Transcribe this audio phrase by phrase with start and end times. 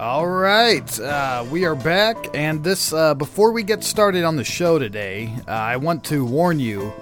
[0.00, 4.44] All right, uh, we are back, and this uh, before we get started on the
[4.44, 6.92] show today, uh, I want to warn you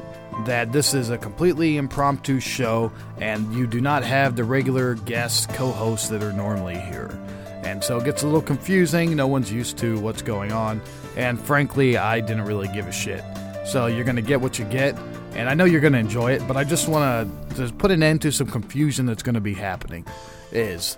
[0.46, 5.50] that this is a completely impromptu show, and you do not have the regular guest
[5.50, 7.20] co-hosts that are normally here,
[7.64, 9.14] and so it gets a little confusing.
[9.14, 10.80] No one's used to what's going on,
[11.18, 13.22] and frankly, I didn't really give a shit.
[13.66, 14.96] So you're gonna get what you get,
[15.34, 18.02] and I know you're gonna enjoy it, but I just want to just put an
[18.02, 20.06] end to some confusion that's gonna be happening.
[20.50, 20.96] Is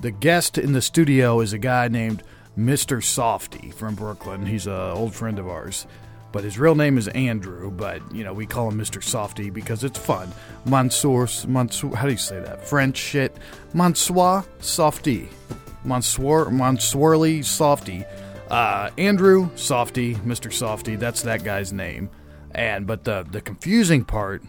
[0.00, 2.22] the guest in the studio is a guy named
[2.58, 2.98] Mr.
[2.98, 4.46] Softee from Brooklyn.
[4.46, 5.86] He's an old friend of ours.
[6.32, 9.02] But his real name is Andrew, but, you know, we call him Mr.
[9.02, 10.32] Softee because it's fun.
[10.64, 12.66] Mansour, Mansour, how do you say that?
[12.66, 13.36] French shit.
[13.74, 15.28] Mansour Softee.
[15.84, 18.06] Mansour, Mansourly Softee.
[18.50, 20.50] Uh, Andrew Softee, Mr.
[20.50, 22.10] Softee, that's that guy's name.
[22.54, 24.42] And, but the, the confusing part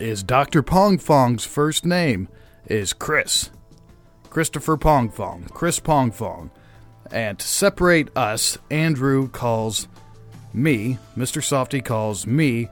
[0.00, 0.62] is Dr.
[0.62, 2.28] Pong Fong's first name
[2.66, 3.50] is Chris.
[4.34, 6.50] Christopher Pongfong, Chris Pongfong.
[7.12, 9.86] And to separate us, Andrew calls
[10.52, 11.40] me, Mr.
[11.40, 12.68] Softee calls me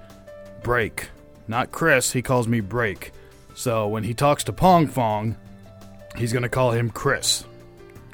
[0.64, 1.10] Break.
[1.46, 3.12] Not Chris, he calls me Break.
[3.54, 5.36] So when he talks to Pongfong,
[6.16, 7.44] he's going to call him Chris.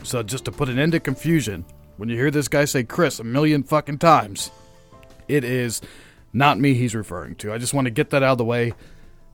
[0.03, 1.65] So just to put an end to confusion,
[1.97, 4.51] when you hear this guy say Chris a million fucking times,
[5.27, 5.81] it is
[6.35, 7.55] not me he's referring to.
[7.55, 8.75] I just want to get that out of the way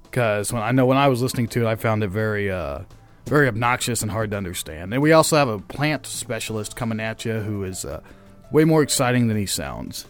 [0.04, 2.82] because when I know when I was listening to it, I found it very uh,
[3.26, 4.92] very obnoxious and hard to understand.
[4.92, 8.00] And we also have a plant specialist coming at you who is uh,
[8.50, 10.06] way more exciting than he sounds.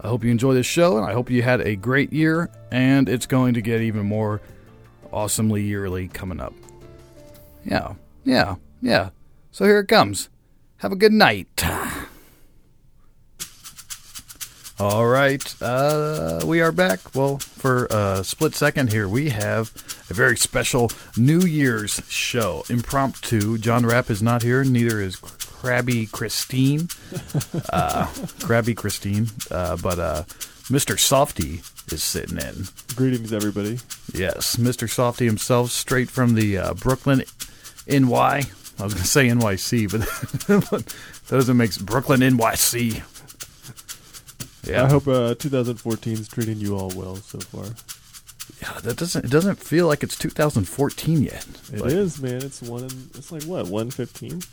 [0.00, 3.08] I hope you enjoy this show, and I hope you had a great year, and
[3.08, 4.40] it's going to get even more
[5.12, 6.54] awesomely yearly coming up.
[7.64, 7.94] Yeah,
[8.24, 9.10] yeah, yeah.
[9.50, 10.28] So here it comes.
[10.78, 11.48] Have a good night.
[14.80, 17.00] All right, uh, we are back.
[17.12, 19.72] Well, for a split second here, we have
[20.08, 22.62] a very special New Year's show.
[22.68, 23.58] Impromptu.
[23.58, 26.88] John Rapp is not here, neither is Crabby Christine.
[27.70, 28.06] Uh,
[28.40, 29.26] Crabby Christine.
[29.50, 30.22] Uh, but uh,
[30.70, 30.96] Mr.
[30.96, 31.60] Softee
[31.92, 32.64] is sitting in.
[32.94, 33.78] Greetings, everybody.
[34.14, 34.86] Yes, Mr.
[34.88, 37.24] Softee himself, straight from the uh, Brooklyn
[37.88, 38.42] NY.
[38.78, 40.00] I was going to say NYC, but
[40.46, 40.94] that
[41.28, 43.02] doesn't make Brooklyn NYC.
[44.66, 47.64] I hope uh, 2014 is treating you all well so far.
[48.62, 49.24] Yeah, that doesn't.
[49.24, 51.46] It doesn't feel like it's 2014 yet.
[51.72, 52.42] It Like, is, man.
[52.42, 52.82] It's one.
[52.84, 54.42] In, it's like what 115.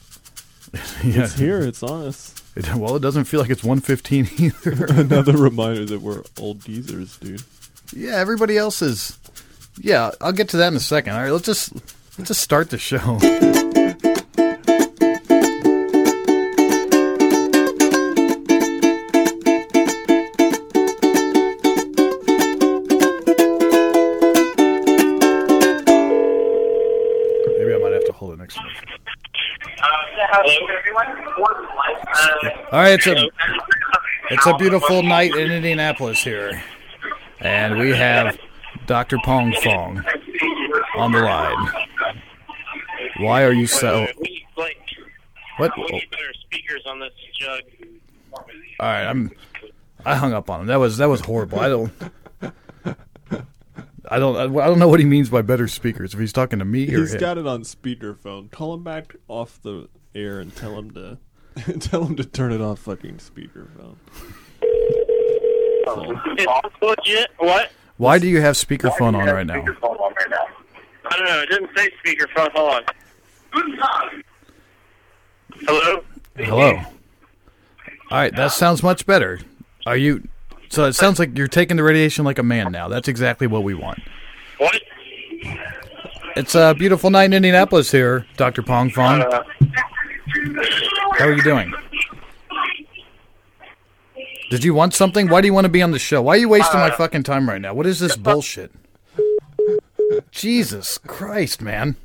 [1.04, 1.24] Yeah.
[1.24, 1.60] It's here.
[1.62, 2.34] It's on us.
[2.56, 4.86] It, well, it doesn't feel like it's 115 either.
[5.02, 7.44] Another reminder that we're old geezers, dude.
[7.94, 9.18] yeah, everybody else is.
[9.80, 11.14] Yeah, I'll get to that in a second.
[11.14, 11.74] All right, let's just
[12.18, 13.20] let's just start the show.
[32.72, 33.30] All right, it's a
[34.32, 36.62] it's a beautiful night in Indianapolis here,
[37.40, 38.38] and we have
[38.88, 39.18] Dr.
[39.24, 40.04] Pong Fong
[40.98, 41.68] on the line.
[43.18, 44.08] Why are you so?
[44.20, 44.78] We need, like,
[45.58, 45.72] What?
[45.78, 47.62] we need better speakers on this jug.
[48.34, 48.44] All
[48.82, 49.32] right, I'm.
[50.06, 50.68] I hung up on him.
[50.68, 51.60] That was that was horrible.
[51.60, 51.92] I don't.
[54.10, 54.36] I don't.
[54.60, 56.14] I don't know what he means by better speakers.
[56.14, 57.20] If he's talking to me or He's him.
[57.20, 58.52] got it on speakerphone.
[58.52, 61.18] Call him back off the air and tell him to
[61.80, 63.96] tell him to turn it off fucking speakerphone.
[66.38, 67.30] It's legit.
[67.38, 67.72] What?
[67.98, 69.64] Why do you have speakerphone on right now?
[71.06, 71.42] I don't know.
[71.42, 72.52] It didn't say speakerphone.
[72.54, 74.24] Hold on.
[75.62, 76.04] Hello.
[76.36, 76.82] Hello.
[78.12, 79.40] All right, that sounds much better.
[79.86, 80.28] Are you?
[80.70, 82.88] So it sounds like you're taking the radiation like a man now.
[82.90, 84.00] That's exactly what we want.
[84.58, 84.82] What?
[86.36, 88.62] It's a beautiful night in Indianapolis here, Dr.
[88.62, 89.22] Pong Fong.
[89.22, 89.44] Uh,
[91.18, 91.74] How are you doing?
[94.52, 95.28] Did you want something?
[95.30, 96.22] Why do you want to be on the show?
[96.22, 97.74] Why are you wasting my fucking time right now?
[97.74, 98.72] What is this bullshit?
[100.32, 101.96] Jesus Christ, man.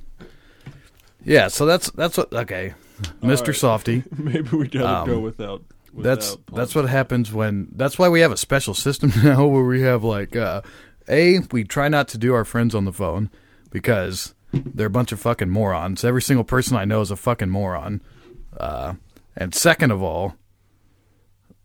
[1.24, 2.74] Yeah, so that's that's what okay.
[3.22, 3.48] Mr.
[3.48, 3.56] right.
[3.56, 4.18] Softee.
[4.18, 5.62] Maybe we gotta Um, go without.
[5.92, 9.64] without That's that's what happens when that's why we have a special system now where
[9.64, 10.62] we have like uh
[11.08, 13.28] A, we try not to do our friends on the phone
[13.70, 16.04] because they're a bunch of fucking morons.
[16.04, 18.00] Every single person I know is a fucking moron.
[18.60, 18.94] Uh
[19.36, 20.36] and second of all,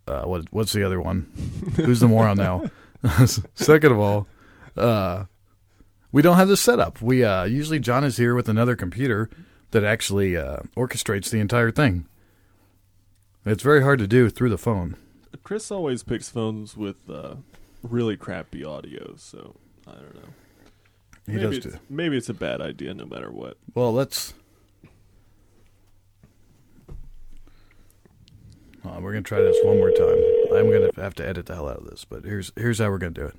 [0.08, 1.32] uh what what's the other one?
[1.76, 2.70] Who's the moron now?
[3.56, 4.28] second of all,
[4.78, 5.26] uh
[6.12, 7.02] we don't have this setup.
[7.02, 9.30] We uh usually John is here with another computer
[9.72, 12.06] that actually uh orchestrates the entire thing.
[13.46, 14.98] It's very hard to do through the phone.
[15.44, 17.36] Chris always picks phones with uh,
[17.84, 19.56] really crappy audio, so
[19.86, 20.30] I don't know.
[21.28, 21.80] He maybe does it's, do.
[21.90, 23.58] maybe it's a bad idea no matter what.
[23.76, 24.34] Well, let's.
[28.88, 30.18] On, we're gonna try this one more time.
[30.54, 32.98] I'm gonna have to edit the hell out of this, but here's here's how we're
[32.98, 33.36] gonna do it.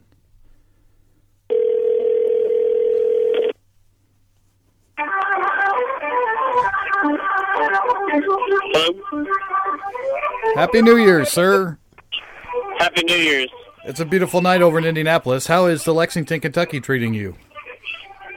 [10.55, 11.79] Happy New Year, sir.
[12.79, 13.49] Happy New Year's.
[13.85, 15.47] It's a beautiful night over in Indianapolis.
[15.47, 17.37] How is the Lexington, Kentucky treating you?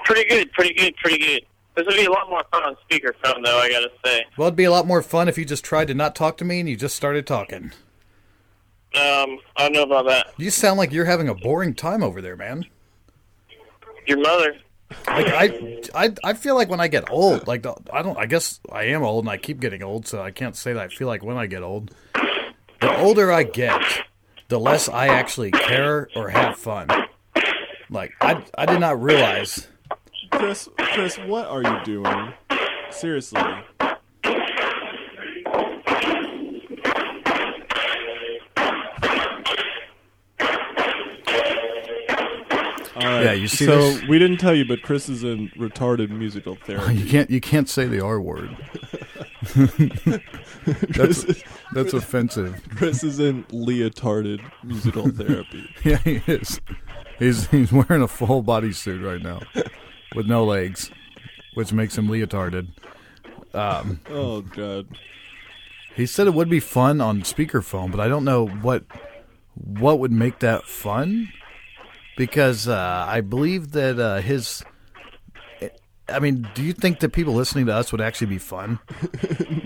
[0.05, 1.45] Pretty good, pretty good, pretty good.
[1.79, 4.25] This would be a lot more fun on speakerphone, though, I gotta say.
[4.37, 6.45] Well, it'd be a lot more fun if you just tried to not talk to
[6.45, 7.71] me and you just started talking.
[8.95, 10.33] Um, I don't know about that.
[10.37, 12.65] You sound like you're having a boring time over there, man.
[14.07, 14.57] Your mother.
[15.07, 18.17] Like I, I, I feel like when I get old, like the- I don't.
[18.17, 20.81] I guess I am old, and I keep getting old, so I can't say that
[20.83, 21.95] I feel like when I get old.
[22.81, 23.79] The older I get,
[24.49, 26.89] the less I actually care or have fun.
[27.89, 29.67] Like I, I did not realize.
[30.31, 32.33] Chris, Chris, what are you doing?
[32.91, 33.41] Seriously.
[42.95, 43.23] All right.
[43.23, 44.03] Yeah, you see So this?
[44.09, 46.95] we didn't tell you, but Chris is in retarded musical therapy.
[46.95, 48.55] You can't, you can't say the R word.
[50.93, 51.43] Chris, is,
[51.73, 52.61] That's offensive.
[52.75, 55.65] Chris is in leotarded musical therapy.
[55.83, 56.59] Yeah, he is.
[57.19, 59.39] He's he's wearing a full body suit right now,
[60.15, 60.91] with no legs,
[61.53, 62.69] which makes him leotarded.
[63.53, 64.87] Oh God.
[65.95, 68.83] He said it would be fun on speakerphone, but I don't know what
[69.55, 71.29] what would make that fun
[72.15, 74.63] because uh, I believe that uh, his.
[76.07, 78.79] I mean, do you think that people listening to us would actually be fun?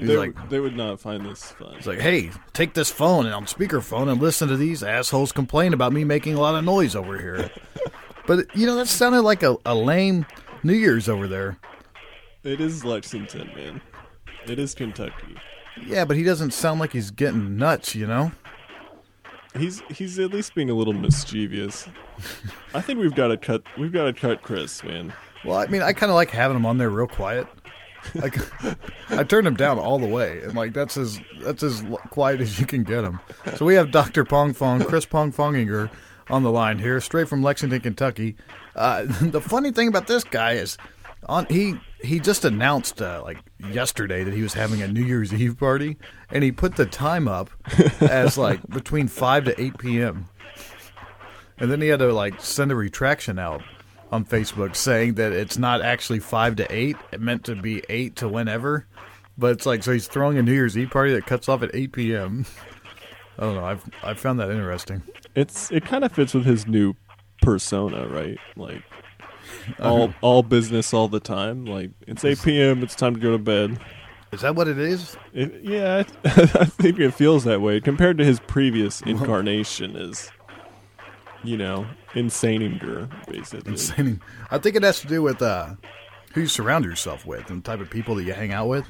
[0.03, 1.75] They, like, they would not find this fun.
[1.77, 5.71] It's like, hey, take this phone and on speakerphone and listen to these assholes complain
[5.71, 7.49] about me making a lot of noise over here.
[8.27, 10.25] but you know, that sounded like a, a lame
[10.63, 11.57] New Year's over there.
[12.43, 13.81] It is Lexington, man.
[14.45, 15.37] It is Kentucky.
[15.85, 18.31] Yeah, but he doesn't sound like he's getting nuts, you know?
[19.57, 21.87] He's he's at least being a little mischievous.
[22.73, 23.63] I think we've got to cut.
[23.77, 25.13] We've got to cut Chris, man.
[25.45, 27.47] Well, I mean, I kind of like having him on there real quiet.
[28.15, 28.37] Like,
[29.09, 32.59] I turned him down all the way, and like that's as that's as quiet as
[32.59, 33.19] you can get him.
[33.55, 35.89] So we have Doctor Pong Fong, Chris Pong Fonginger,
[36.29, 38.35] on the line here, straight from Lexington, Kentucky.
[38.75, 40.77] Uh, the funny thing about this guy is,
[41.27, 43.37] on he he just announced uh, like
[43.71, 45.97] yesterday that he was having a New Year's Eve party,
[46.29, 47.49] and he put the time up
[48.01, 50.25] as like between five to eight p.m.
[51.57, 53.61] And then he had to like send a retraction out
[54.11, 56.97] on Facebook saying that it's not actually five to eight.
[57.11, 58.85] It meant to be eight to whenever.
[59.37, 61.71] But it's like so he's throwing a New Year's Eve party that cuts off at
[61.73, 62.45] eight p.m.
[63.37, 63.65] I don't know.
[63.65, 65.01] I've I found that interesting.
[65.35, 66.95] It's it kind of fits with his new
[67.41, 68.37] persona, right?
[68.55, 68.83] Like
[69.79, 71.65] all all business all the time.
[71.65, 72.83] Like it's eight p.m.
[72.83, 73.79] It's time to go to bed.
[74.33, 75.15] Is that what it is?
[75.31, 76.29] It, yeah, I,
[76.61, 80.31] I think it feels that way compared to his previous incarnation as,
[81.43, 83.73] you know, insaneinger, basically.
[83.73, 84.21] Insane.
[84.49, 85.75] I think it has to do with uh,
[86.33, 88.87] who you surround yourself with and the type of people that you hang out with.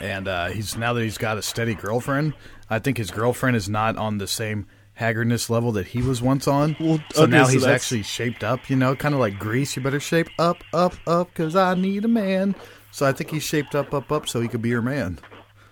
[0.00, 2.34] And uh, he's now that he's got a steady girlfriend,
[2.68, 6.48] I think his girlfriend is not on the same haggardness level that he was once
[6.48, 6.76] on.
[6.80, 9.38] Well, so okay, now so he's that's- actually shaped up, you know, kind of like
[9.38, 9.76] Grease.
[9.76, 12.54] You better shape up, up, up, because I need a man.
[12.90, 15.18] So I think he's shaped up, up, up, so he could be your man.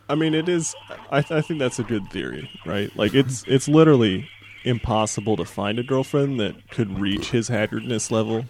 [0.08, 0.74] I mean, it is.
[1.10, 2.94] I, I think that's a good theory, right?
[2.96, 4.28] Like it's it's literally
[4.64, 8.44] impossible to find a girlfriend that could reach his haggardness level.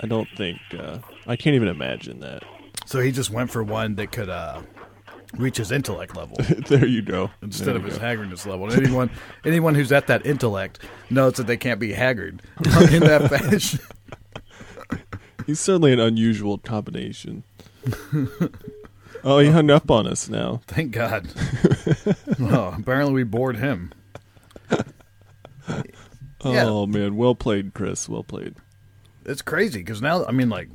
[0.00, 0.58] I don't think.
[0.76, 0.98] Uh,
[1.28, 2.42] I can't even imagine that.
[2.86, 4.62] So he just went for one that could uh,
[5.32, 6.36] reach his intellect level.
[6.68, 7.30] there you go.
[7.42, 8.00] instead of his go.
[8.00, 8.66] haggardness level.
[8.66, 9.10] And anyone
[9.44, 12.42] anyone who's at that intellect knows that they can't be haggard
[12.90, 13.80] in that fashion.
[15.46, 17.42] He's certainly an unusual combination.
[19.24, 20.62] oh, he hung up on us now.
[20.68, 21.28] Thank God.
[22.38, 23.92] well, apparently we bored him.
[26.44, 26.64] Oh, yeah.
[26.66, 28.08] Oh man, well played, Chris.
[28.08, 28.54] Well played.
[29.24, 30.68] It's crazy because now I mean, like,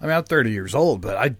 [0.00, 1.36] I mean, I'm 30 years old, but I,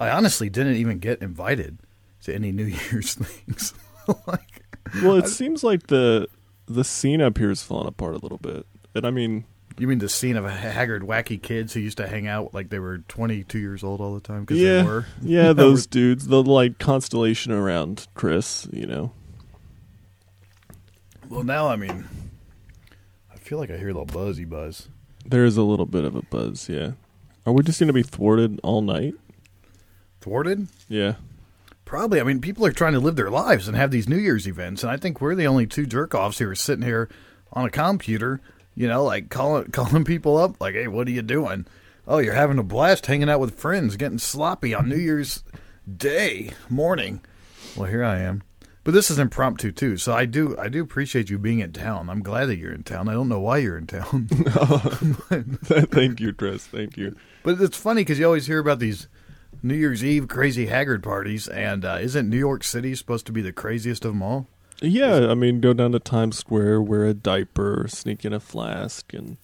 [0.00, 1.78] I honestly didn't even get invited
[2.22, 3.74] to any New Year's things.
[4.26, 4.62] like,
[5.02, 6.26] Well, it seems like the
[6.66, 8.64] the scene up here is falling apart a little bit.
[8.94, 9.44] And I mean,
[9.78, 12.78] you mean the scene of haggard, wacky kids who used to hang out like they
[12.78, 15.06] were 22 years old all the time because yeah, they were.
[15.20, 19.12] yeah, those dudes, the like constellation around Chris, you know.
[21.28, 22.08] Well, now I mean,
[23.32, 24.88] I feel like I hear a little buzzy buzz.
[25.26, 26.92] There is a little bit of a buzz, yeah.
[27.46, 29.14] Are we just going to be thwarted all night?
[30.20, 30.68] Thwarted?
[30.88, 31.14] Yeah.
[31.84, 32.20] Probably.
[32.20, 34.82] I mean, people are trying to live their lives and have these New Year's events,
[34.82, 37.08] and I think we're the only two jerk offs who are sitting here
[37.52, 38.40] on a computer,
[38.76, 41.66] you know, like calling calling people up, like, "Hey, what are you doing?
[42.06, 45.42] Oh, you're having a blast hanging out with friends, getting sloppy on New Year's
[45.96, 47.20] Day morning."
[47.76, 48.42] Well, here I am.
[48.82, 52.08] But this is impromptu too, so I do I do appreciate you being in town.
[52.08, 53.08] I'm glad that you're in town.
[53.08, 56.66] I don't know why you're in town, Thank you, Chris.
[56.66, 57.16] Thank you.
[57.42, 59.06] but it's funny because you always hear about these
[59.62, 63.42] New Year's Eve crazy haggard parties, and uh, isn't New York City supposed to be
[63.42, 64.46] the craziest of them all?
[64.80, 69.12] Yeah, I mean, go down to Times Square, wear a diaper, sneak in a flask,
[69.12, 69.36] and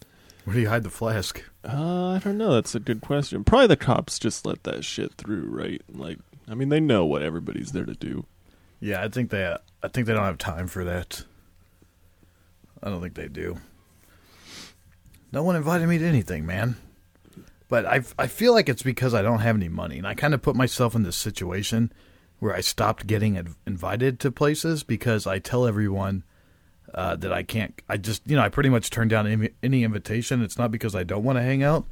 [0.45, 1.43] Where do you hide the flask?
[1.65, 2.55] uh, I don't know.
[2.55, 3.45] That's a good question.
[3.45, 5.83] Probably the cops just let that shit through, right?
[5.93, 6.19] Like,
[6.49, 8.25] I mean, they know what everybody's there to do.
[8.81, 11.25] Yeah, I think they I think they don't have time for that.
[12.83, 13.59] I don't think they do.
[15.33, 16.77] No one invited me to anything, man.
[17.69, 20.35] But I I feel like it's because I don't have any money, and I kind
[20.35, 21.93] of put myself in this situation
[22.39, 26.23] where I stopped getting inv- invited to places because I tell everyone
[26.95, 27.81] uh, that I can't.
[27.89, 30.43] I just you know I pretty much turn down any, any invitation.
[30.43, 31.87] It's not because I don't want to hang out,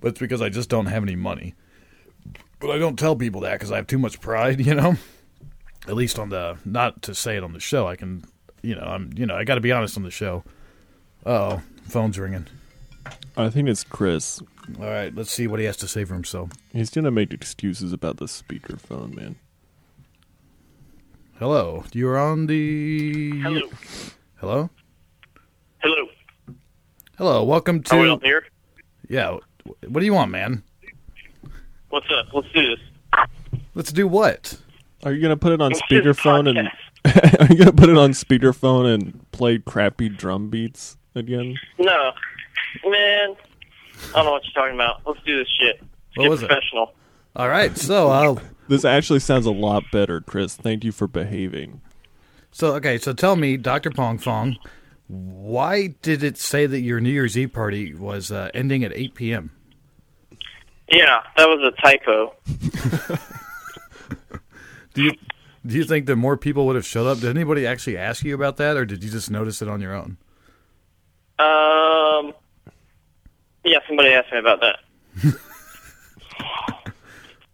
[0.00, 1.54] but it's because I just don't have any money.
[2.58, 4.96] But I don't tell people that because I have too much pride, you know
[5.86, 7.86] at least on the not to say it on the show.
[7.86, 8.24] I can,
[8.62, 10.44] you know, I'm, you know, I got to be honest on the show.
[11.24, 12.46] Oh, phone's ringing.
[13.36, 14.42] I think it's Chris.
[14.78, 16.50] All right, let's see what he has to say for himself.
[16.72, 19.36] He's gonna make excuses about the speakerphone, man.
[21.38, 23.40] Hello, you're on the.
[23.40, 23.60] Hello.
[24.36, 24.70] Hello.
[25.78, 26.08] Hello.
[27.16, 27.44] Hello.
[27.44, 28.12] Welcome Are we to.
[28.12, 28.44] on here?
[29.08, 29.38] Yeah.
[29.88, 30.62] What do you want, man?
[31.88, 32.32] What's up?
[32.32, 32.78] Let's do this.
[33.74, 34.58] Let's do what?
[35.02, 36.68] Are you gonna put it on Let's speakerphone and
[37.40, 41.58] are you gonna put it on speakerphone and play crappy drum beats again?
[41.78, 42.12] No,
[42.86, 43.34] man.
[44.10, 45.00] I don't know what you're talking about.
[45.06, 45.80] Let's do this shit.
[45.80, 46.48] Let's What get was it?
[46.48, 46.94] professional.
[47.36, 47.76] All right.
[47.76, 48.40] So, I'll.
[48.68, 50.54] This actually sounds a lot better, Chris.
[50.56, 51.80] Thank you for behaving.
[52.52, 52.98] So okay.
[52.98, 54.56] So tell me, Doctor Pong Fong,
[55.08, 59.14] why did it say that your New Year's Eve party was uh, ending at 8
[59.14, 59.50] p.m.?
[60.92, 62.34] Yeah, that was a typo.
[64.94, 65.12] Do you
[65.66, 67.18] do you think that more people would have showed up?
[67.20, 69.94] Did anybody actually ask you about that, or did you just notice it on your
[69.94, 70.16] own?
[71.38, 72.32] Um.
[73.64, 74.78] Yeah, somebody asked me about that.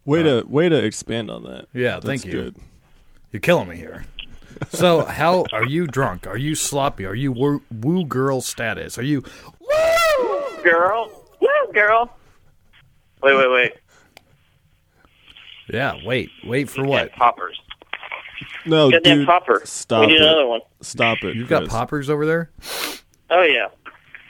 [0.04, 1.66] Way to way to expand on that.
[1.72, 2.30] Yeah, That's thank you.
[2.30, 2.56] Good.
[3.32, 4.04] You're killing me here.
[4.68, 6.28] So, how are you drunk?
[6.28, 7.04] Are you sloppy?
[7.06, 8.98] Are you woo, woo girl status?
[8.98, 9.24] Are you?
[9.60, 11.10] Woo, girl.
[11.40, 12.16] Woo, girl.
[13.20, 13.72] Wait, wait, wait.
[15.68, 15.96] Yeah.
[16.04, 16.30] Wait.
[16.44, 17.12] Wait for Goddamn what?
[17.14, 17.60] Poppers.
[18.64, 19.62] No, Goddamn dude, popper.
[19.64, 20.22] stop we need it.
[20.22, 20.60] another one.
[20.82, 21.34] Stop it.
[21.34, 22.50] You've got poppers over there,
[23.28, 23.66] Oh yeah,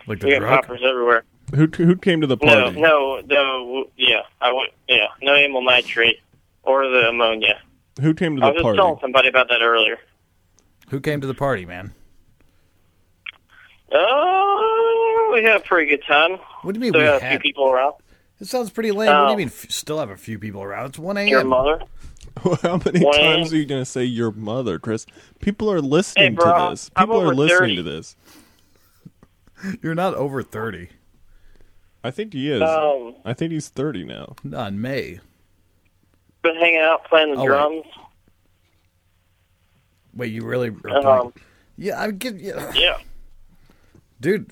[0.07, 1.25] like the we got poppers everywhere.
[1.55, 2.81] Who who came to the party?
[2.81, 3.23] no, no.
[3.27, 3.91] no.
[3.97, 4.69] Yeah, I would.
[4.89, 6.21] Yeah, no amyl nitrate
[6.65, 7.61] or the ammonia.
[8.01, 8.77] Who came to I the was just party?
[8.79, 9.99] telling somebody about that earlier.
[10.91, 11.93] Who came to the party, man?
[13.93, 16.39] Oh, we had a pretty good time.
[16.63, 17.41] What do you mean Still we got a few had?
[17.41, 17.95] people around.
[18.41, 19.09] It sounds pretty lame.
[19.09, 19.37] what do you Oh.
[19.37, 19.47] mean?
[19.49, 20.87] F- still have a few people around?
[20.87, 21.29] It's one a.m.
[21.29, 21.81] Your mother.
[22.63, 25.07] How many One times are you going to say your mother, Chris?
[25.41, 26.91] People are listening Hey, bro, to this.
[26.97, 27.77] I'm People are over listening 30.
[27.77, 28.17] to this.
[29.83, 30.91] You're not over thirty.
[32.05, 32.63] I think he is.
[32.63, 34.37] Um, I think he's 30 now.
[34.45, 35.21] Not in May.
[36.43, 37.47] been hanging out playing the Oh, wait.
[37.49, 37.85] drums.
[40.15, 40.71] Wait, you really?
[40.85, 41.33] Are Um,
[41.77, 42.37] yeah, I get.
[42.37, 42.73] Yeah.
[42.75, 42.99] yeah.
[44.21, 44.51] dude.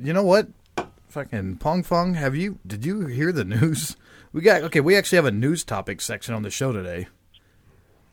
[0.00, 0.48] You know what?
[1.08, 2.58] Fucking Pong Fong, have you?
[2.66, 3.96] Did you hear the news?
[4.32, 4.80] We got okay.
[4.80, 7.08] We actually have a news topic section on the show today.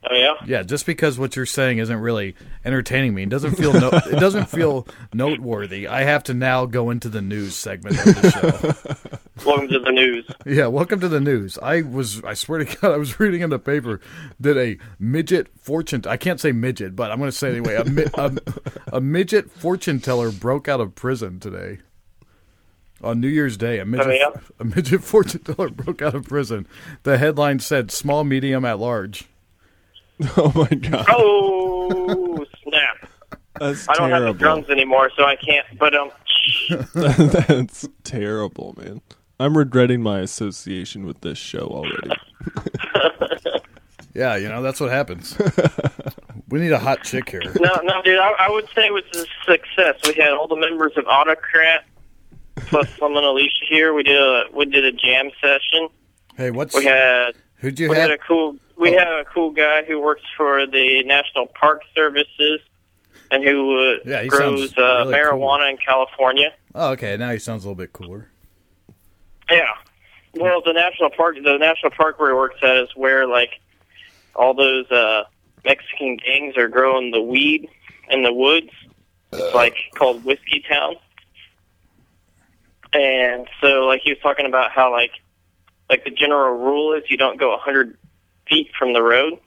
[0.08, 0.34] Oh yeah.
[0.46, 4.20] Yeah, just because what you're saying isn't really entertaining me, it doesn't feel no, it
[4.20, 5.88] doesn't feel noteworthy.
[5.88, 9.20] I have to now go into the news segment of the show.
[9.46, 10.26] Welcome to the news.
[10.46, 11.58] yeah, welcome to the news.
[11.62, 14.00] I was, I swear to God, I was reading in the paper
[14.40, 17.84] that a midget fortune, I can't say midget, but I'm going to say anyway, a,
[17.84, 18.32] mi- a,
[18.94, 21.80] a midget fortune teller broke out of prison today.
[23.04, 26.66] On New Year's Day, a midget, Oh, a midget fortune teller broke out of prison.
[27.04, 29.26] The headline said "small, medium, at large."
[30.38, 33.10] Oh my god, Oh snap!
[33.60, 35.66] that's I don't have the drums anymore, so I can't.
[35.78, 36.10] But um,
[36.96, 39.02] that's terrible, man.
[39.40, 42.12] I'm regretting my association with this show already.
[44.14, 45.38] Yeah, you know that's what happens.
[46.50, 47.42] we need a hot chick here.
[47.60, 48.18] no, no, dude.
[48.18, 49.96] I, I would say it was a success.
[50.08, 51.84] We had all the members of Autocrat
[52.56, 53.94] plus someone Alicia here.
[53.94, 55.90] We did a we did a jam session.
[56.38, 58.10] Hey, what's We had who'd you we have?
[58.10, 59.00] had a cool we Oh.
[59.00, 62.60] had a cool guy who works for the National Park Services
[63.32, 66.54] and who uh, Yeah, grows uh, really marijuana in California.
[66.76, 68.30] oh, okay, now he sounds a little bit cooler.
[69.50, 69.72] Yeah.
[70.34, 73.60] Well, the national park, the national park where he works at is where like
[74.36, 75.24] all those uh
[75.64, 77.70] Mexican gangs are growing the weed
[78.10, 78.70] in the woods.
[79.32, 80.96] It's like called Whiskeytown.
[82.94, 85.12] And so, like he was talking about how like
[85.90, 87.98] like the general rule is you don't go a hundred
[88.48, 89.40] feet from the road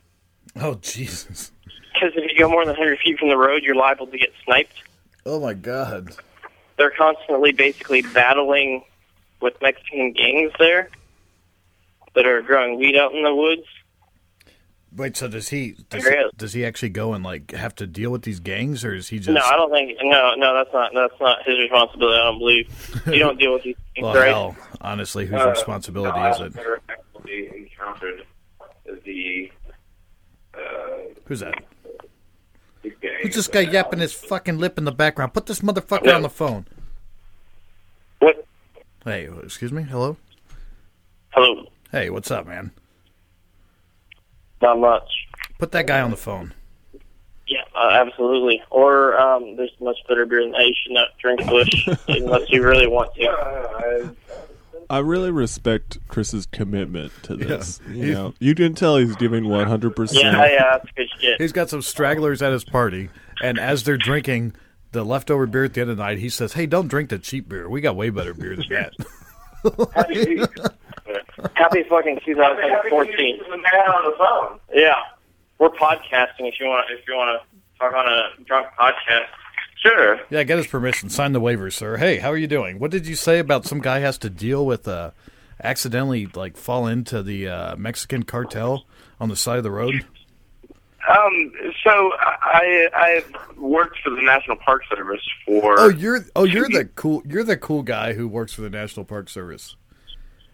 [0.61, 1.53] Oh Jesus!
[1.93, 4.31] Because if you go more than 100 feet from the road, you're liable to get
[4.45, 4.83] sniped.
[5.27, 6.11] Oh my god.
[6.79, 8.83] They're constantly basically battling
[9.41, 10.89] with Mexican gangs there
[12.15, 13.63] that are growing weed out in the woods.
[14.97, 16.15] Wait, so does he does, is.
[16.37, 19.19] does he actually go and like have to deal with these gangs, or is he
[19.19, 19.29] just?
[19.29, 19.97] No, I don't think.
[20.03, 20.93] No, no, that's not.
[20.95, 22.19] That's not his responsibility.
[22.19, 23.03] I don't believe.
[23.07, 24.29] You don't deal with these things, well, right?
[24.29, 26.55] hell, honestly, whose Uh, responsibility no, is it?
[26.57, 28.25] never actually encountered
[29.05, 29.51] the
[30.55, 30.59] uh,
[31.25, 31.55] Who's that?
[32.83, 33.11] the gang.
[33.23, 35.35] Who's this guy yapping his fucking lip in the background?
[35.35, 36.67] Put this motherfucker on the phone.
[38.21, 38.47] What?
[39.05, 39.83] Hey, excuse me.
[39.83, 40.17] Hello.
[41.31, 41.67] Hello.
[41.93, 42.71] Hey, what's up, man?
[44.61, 45.09] Not much.
[45.59, 46.55] Put that guy on the phone.
[47.47, 48.63] Yeah, uh, absolutely.
[48.71, 50.67] Or um, there's much better beer than that.
[50.67, 54.15] You should not drink Busch unless you really want to.
[54.91, 57.81] I really respect Chris's commitment to this.
[57.89, 57.93] Yeah.
[57.93, 60.25] You know, you can tell he's giving one hundred percent.
[60.25, 61.41] Yeah, yeah, that's good shit.
[61.41, 63.11] He's got some stragglers at his party,
[63.43, 64.55] and as they're drinking
[64.93, 67.19] the leftover beer at the end of the night, he says, "Hey, don't drink the
[67.19, 67.69] cheap beer.
[67.69, 68.93] We got way better beer than that."
[71.55, 73.39] Happy fucking 2014.
[73.39, 74.61] the man on the phone.
[74.73, 74.95] Yeah,
[75.59, 76.49] we're podcasting.
[76.49, 79.27] If you want, if you want to talk on a drunk podcast,
[79.81, 80.21] sure.
[80.31, 81.09] yeah, get his permission.
[81.09, 81.97] Sign the waiver, sir.
[81.97, 82.79] Hey, how are you doing?
[82.79, 85.11] What did you say about some guy has to deal with uh,
[85.63, 88.87] accidentally like fall into the uh, Mexican cartel
[89.21, 90.07] on the side of the road?
[91.09, 91.53] Um,
[91.85, 93.25] so I I
[93.57, 95.79] worked for the National Park Service for.
[95.79, 99.07] Oh, you're oh you're the cool you're the cool guy who works for the National
[99.07, 99.77] Park Service.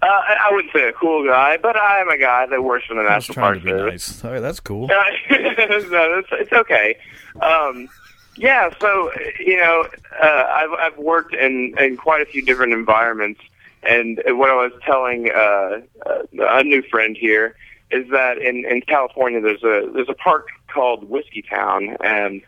[0.00, 2.94] Uh, I I wouldn't say a cool guy, but I'm a guy that works for
[2.94, 4.08] the I National Park Service.
[4.08, 4.24] nice.
[4.24, 4.86] All right, that's cool.
[4.88, 6.98] no, it's, it's okay.
[7.40, 7.88] Um,
[8.36, 9.86] yeah, so you know,
[10.22, 13.40] uh, I've I've worked in in quite a few different environments,
[13.82, 17.56] and what I was telling uh, uh, a new friend here
[17.90, 22.42] is that in in California there's a there's a park called Whiskeytown, and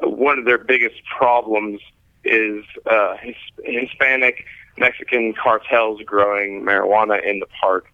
[0.00, 1.80] one of their biggest problems
[2.24, 4.44] is uh, his, Hispanic
[4.78, 7.86] Mexican cartels growing marijuana in the park.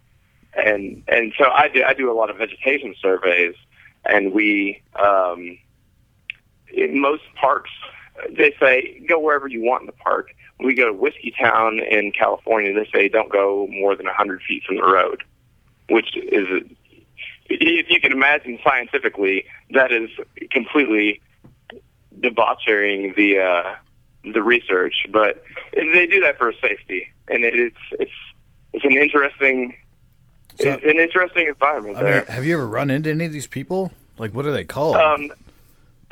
[0.55, 3.55] And and so I do I do a lot of vegetation surveys,
[4.05, 5.59] and we um,
[6.75, 7.71] in most parks
[8.37, 10.35] they say go wherever you want in the park.
[10.59, 14.43] When we go to Whiskeytown in California, they say don't go more than a hundred
[14.43, 15.23] feet from the road,
[15.89, 16.47] which is
[17.49, 20.09] if you can imagine scientifically that is
[20.51, 21.21] completely
[22.21, 23.75] debauchering the uh,
[24.33, 25.43] the research, but
[25.75, 28.13] they do that for safety, and it, it's it's
[28.73, 29.75] it's an interesting
[30.61, 32.15] So- it's an interesting environment I there.
[32.17, 33.91] mean, have you ever run into any of these people?
[34.19, 34.97] Like, what are they called?
[34.97, 35.33] Um,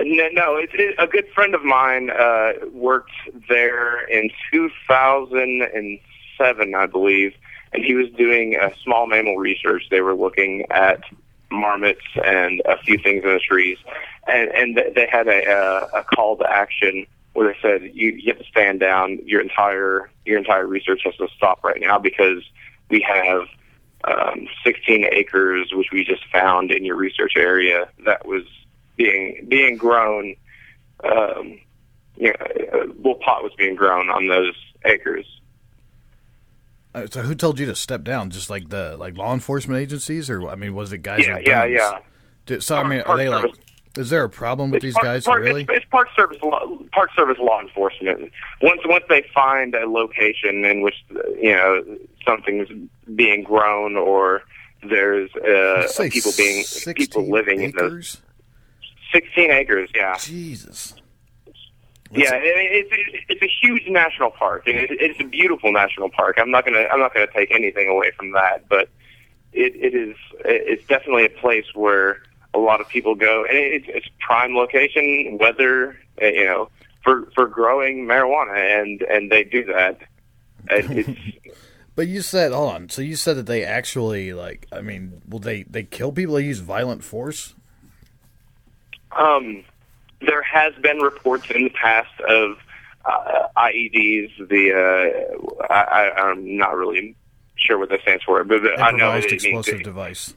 [0.02, 3.12] no, no it's, it, a good friend of mine uh, worked
[3.48, 7.34] there in 2007, I believe,
[7.72, 9.84] and he was doing small mammal research.
[9.90, 11.02] They were looking at
[11.50, 13.78] marmots and a few things in the trees,
[14.26, 18.32] and and they had a uh, a call to action where they said you, you
[18.32, 19.18] have to stand down.
[19.24, 22.42] Your entire your entire research has to stop right now because
[22.88, 23.46] we have
[24.04, 28.44] um, 16 acres, which we just found in your research area, that was
[29.00, 30.36] being being grown.
[31.02, 31.58] Um,
[32.16, 35.26] you know, uh, well, pot was being grown on those acres.
[36.94, 38.30] Uh, so, who told you to step down?
[38.30, 41.26] Just like the like law enforcement agencies, or I mean, was it guys?
[41.26, 41.72] Yeah, yeah, guns?
[41.72, 41.98] yeah.
[42.46, 43.54] Did- so, I mean, are they like?
[43.96, 45.24] Is there a problem with these park, guys?
[45.24, 45.62] park, really?
[45.62, 46.60] It's, it's Park Service, law,
[46.92, 48.30] Park Service law enforcement.
[48.62, 50.94] Once once they find a location in which
[51.40, 51.82] you know
[52.24, 52.68] something's
[53.16, 54.42] being grown or
[54.82, 58.20] there's uh, people being people living in those acres?
[59.12, 59.90] Sixteen acres.
[59.94, 60.94] Yeah, Jesus.
[62.10, 62.34] yeah.
[62.34, 66.38] It, it's it's a huge national park, and it's a beautiful national park.
[66.38, 68.88] I'm not gonna I'm not gonna take anything away from that, but
[69.52, 72.22] it it is it's definitely a place where
[72.54, 76.68] a lot of people go, and it's it's prime location, weather, uh, you know,
[77.02, 80.00] for for growing marijuana, and and they do that.
[80.68, 81.10] And it's
[81.94, 82.88] But you said, hold on.
[82.88, 84.66] So you said that they actually like.
[84.72, 86.36] I mean, will they they kill people?
[86.36, 87.54] They use violent force.
[89.12, 89.64] Um,
[90.20, 92.58] there has been reports in the past of
[93.04, 94.48] uh, IEDs.
[94.48, 97.16] The uh, I, I, I'm not really
[97.56, 100.34] sure what that stands for, but I know it means explosive device.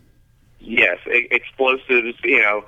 [0.60, 2.18] yes, e- explosives.
[2.24, 2.66] You know,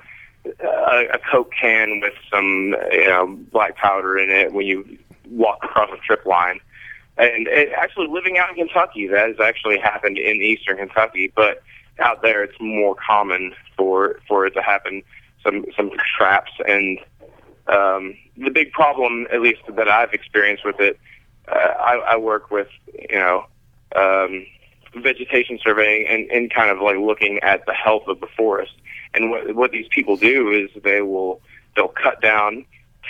[0.60, 5.58] a, a Coke can with some you know black powder in it when you walk
[5.64, 6.60] across a trip line.
[7.18, 11.62] And it, actually, living out in Kentucky, that has actually happened in eastern Kentucky, but
[11.98, 15.02] out there it's more common for for it to happen.
[15.46, 16.98] Some some traps and
[17.68, 20.98] um, the big problem, at least that I've experienced with it,
[21.48, 22.68] uh, I, I work with
[23.10, 23.46] you know
[23.94, 24.46] um,
[24.94, 28.72] vegetation surveying and, and kind of like looking at the health of the forest.
[29.14, 31.40] And what what these people do is they will
[31.74, 32.64] they'll cut down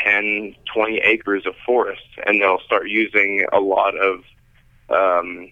[0.05, 4.21] 10, 20 acres of forest, and they'll start using a lot of
[4.89, 5.51] um,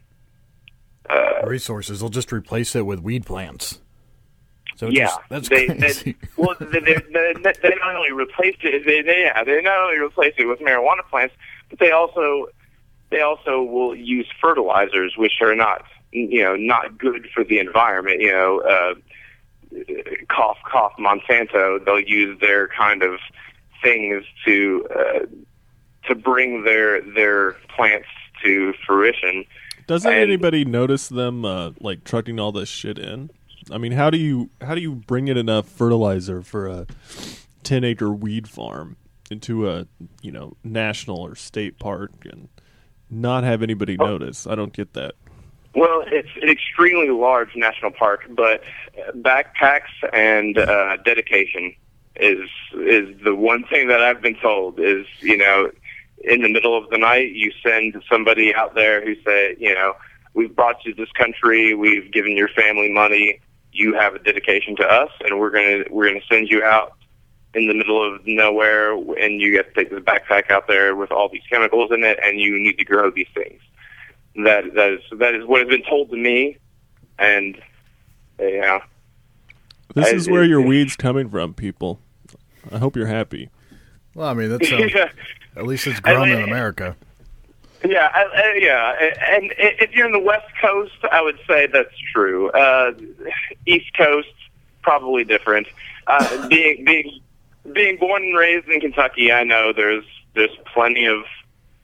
[1.08, 2.00] uh, Resources.
[2.00, 3.80] They'll just replace it with weed plants.
[4.76, 6.12] So yeah, just- that's they, crazy.
[6.12, 9.78] They, well, they, they, they, they not only replaced it, they, they yeah, they not
[9.78, 11.34] only replaced it with marijuana plants,
[11.70, 12.48] but they also
[13.10, 18.20] they also will use fertilizers, which are not you know not good for the environment.
[18.20, 18.94] You know, uh,
[20.28, 21.84] cough cough Monsanto.
[21.84, 23.20] They'll use their kind of
[23.82, 25.26] things to uh,
[26.08, 28.08] to bring their their plants
[28.42, 29.44] to fruition.
[29.86, 33.30] Doesn't And- anybody notice them uh, like trucking all this shit in?
[33.70, 36.86] I mean, how do you how do you bring in enough fertilizer for a
[37.62, 38.96] ten acre weed farm
[39.30, 39.86] into a
[40.22, 42.48] you know national or state park and
[43.10, 44.46] not have anybody notice?
[44.46, 45.14] I don't get that.
[45.74, 48.62] Well, it's an extremely large national park, but
[49.16, 51.74] backpacks and uh, dedication
[52.16, 55.70] is is the one thing that I've been told is you know
[56.22, 59.94] in the middle of the night you send somebody out there who say you know
[60.32, 63.40] we've brought you this country we've given your family money
[63.74, 66.94] you have a dedication to us and we're gonna we're gonna send you out
[67.54, 71.10] in the middle of nowhere and you get to take this backpack out there with
[71.12, 73.60] all these chemicals in it and you need to grow these things
[74.36, 76.56] that that is that is what has been told to me,
[77.20, 77.56] and
[78.40, 78.78] uh, yeah,
[79.94, 82.00] This I- is where your weed's coming from, people.
[82.72, 83.50] I hope you're happy.
[84.14, 85.10] well, I mean, that's uh, yeah,
[85.56, 86.96] at least it's grown in mean- America.
[87.84, 89.10] Yeah, I, I, yeah.
[89.36, 92.50] And if you're in the West Coast, I would say that's true.
[92.50, 92.92] Uh,
[93.66, 94.28] East Coast,
[94.82, 95.66] probably different.
[96.06, 97.20] Uh, being being
[97.72, 101.24] being born and raised in Kentucky, I know there's there's plenty of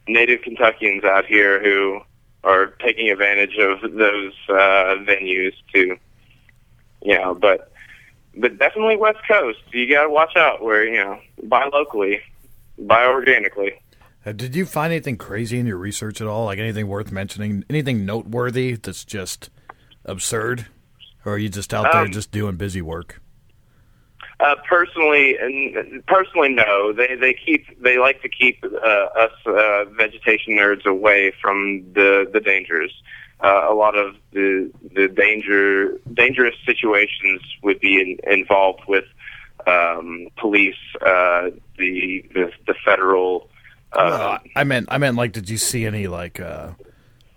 [0.07, 2.01] native Kentuckians out here who
[2.43, 5.97] are taking advantage of those uh, venues to,
[7.03, 7.71] you know, but
[8.35, 9.59] but definitely West Coast.
[9.71, 12.21] You got to watch out where you know buy locally,
[12.77, 13.73] buy organically.
[14.25, 16.45] Uh, did you find anything crazy in your research at all?
[16.45, 17.65] Like anything worth mentioning?
[17.69, 19.49] Anything noteworthy that's just
[20.05, 20.67] absurd?
[21.25, 23.21] Or are you just out there Um, just doing busy work?
[24.39, 26.91] Uh, personally, and personally, no.
[26.93, 28.87] They they keep they like to keep uh,
[29.25, 32.91] us uh, vegetation nerds away from the the dangers.
[33.39, 39.05] Uh, a lot of the the danger dangerous situations would be in, involved with
[39.67, 43.47] um, police, uh, the, the the federal.
[43.93, 46.69] Uh, Well, I meant, I meant, like, did you see any like uh,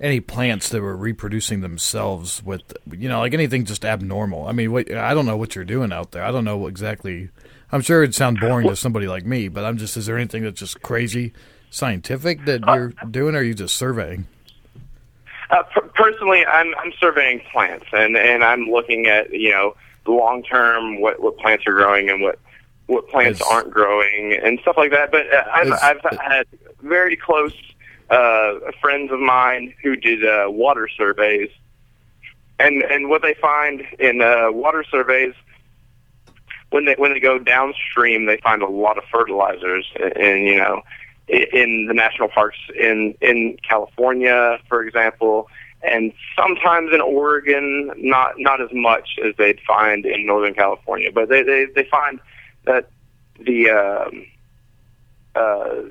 [0.00, 2.62] any plants that were reproducing themselves with,
[2.92, 4.46] you know, like anything just abnormal?
[4.46, 6.24] I mean, wait, I don't know what you're doing out there.
[6.24, 7.30] I don't know what exactly.
[7.72, 9.96] I'm sure it'd sound boring to somebody like me, but I'm just.
[9.96, 11.32] Is there anything that's just crazy
[11.70, 14.26] scientific that you're doing, or are you just surveying?
[15.50, 20.12] Uh, per- personally, I'm I'm surveying plants and and I'm looking at you know the
[20.12, 22.38] long term what what plants are growing and what
[22.86, 25.10] what plants Is- aren't growing and stuff like that.
[25.10, 26.46] But uh, I've I've had
[26.82, 27.54] very close
[28.10, 31.48] uh, friends of mine who did uh, water surveys,
[32.58, 35.34] and and what they find in uh, water surveys
[36.70, 40.56] when they when they go downstream, they find a lot of fertilizers, and, and you
[40.56, 40.82] know,
[41.30, 45.48] i- in the national parks in in California, for example,
[45.82, 51.28] and sometimes in Oregon, not not as much as they'd find in Northern California, but
[51.28, 52.18] they they, they find
[52.66, 52.88] that
[53.40, 54.26] the um,
[55.34, 55.82] uh,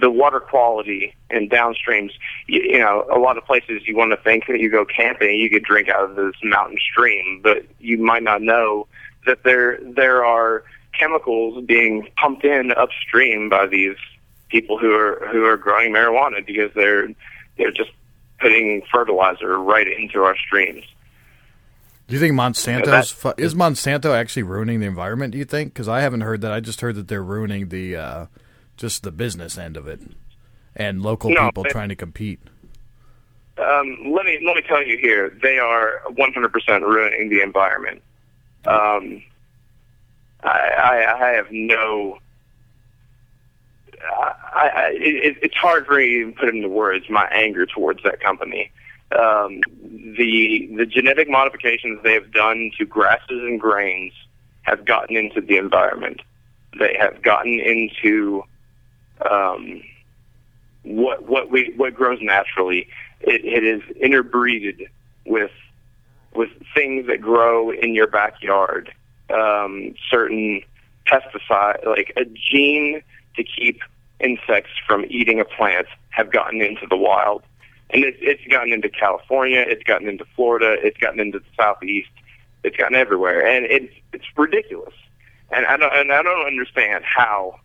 [0.00, 2.12] the water quality in downstreams,
[2.46, 5.38] you, you know, a lot of places you want to think that you go camping,
[5.40, 8.86] you could drink out of this mountain stream, but you might not know
[9.26, 10.64] that there there are
[10.96, 13.96] chemicals being pumped in upstream by these
[14.48, 17.08] people who are who are growing marijuana because they're
[17.56, 17.90] they're just
[18.38, 20.84] putting fertilizer right into our streams.
[22.12, 25.32] Do you think Monsanto's that- is Monsanto actually ruining the environment?
[25.32, 25.72] Do you think?
[25.72, 26.52] Because I haven't heard that.
[26.52, 28.26] I just heard that they're ruining the uh,
[28.76, 30.02] just the business end of it,
[30.76, 32.38] and local No, people they- trying to compete.
[33.56, 38.02] um, let me let me tell you here, they are 100% ruining the environment.
[38.66, 39.22] Um,
[40.42, 42.18] I, I, I have no.
[44.02, 48.02] I, I, it, it's hard for me to even put into words my anger towards
[48.02, 48.70] that company.
[49.18, 49.60] Um,
[50.16, 54.12] the the genetic modifications they have done to grasses and grains
[54.62, 56.20] have gotten into the environment.
[56.78, 58.44] They have gotten into
[59.30, 59.82] um,
[60.82, 62.88] what what we what grows naturally.
[63.20, 64.88] It, it is interbreeded
[65.26, 65.50] with
[66.34, 68.92] with things that grow in your backyard.
[69.30, 70.62] Um, certain
[71.06, 73.02] pesticide, like a gene
[73.36, 73.80] to keep
[74.20, 77.42] insects from eating a plant, have gotten into the wild,
[77.92, 82.10] and it's it's gotten into California, it's gotten into Florida, it's gotten into the southeast,
[82.64, 84.94] it's gotten everywhere, and it's it's ridiculous.
[85.50, 87.56] And I don't and I don't understand how.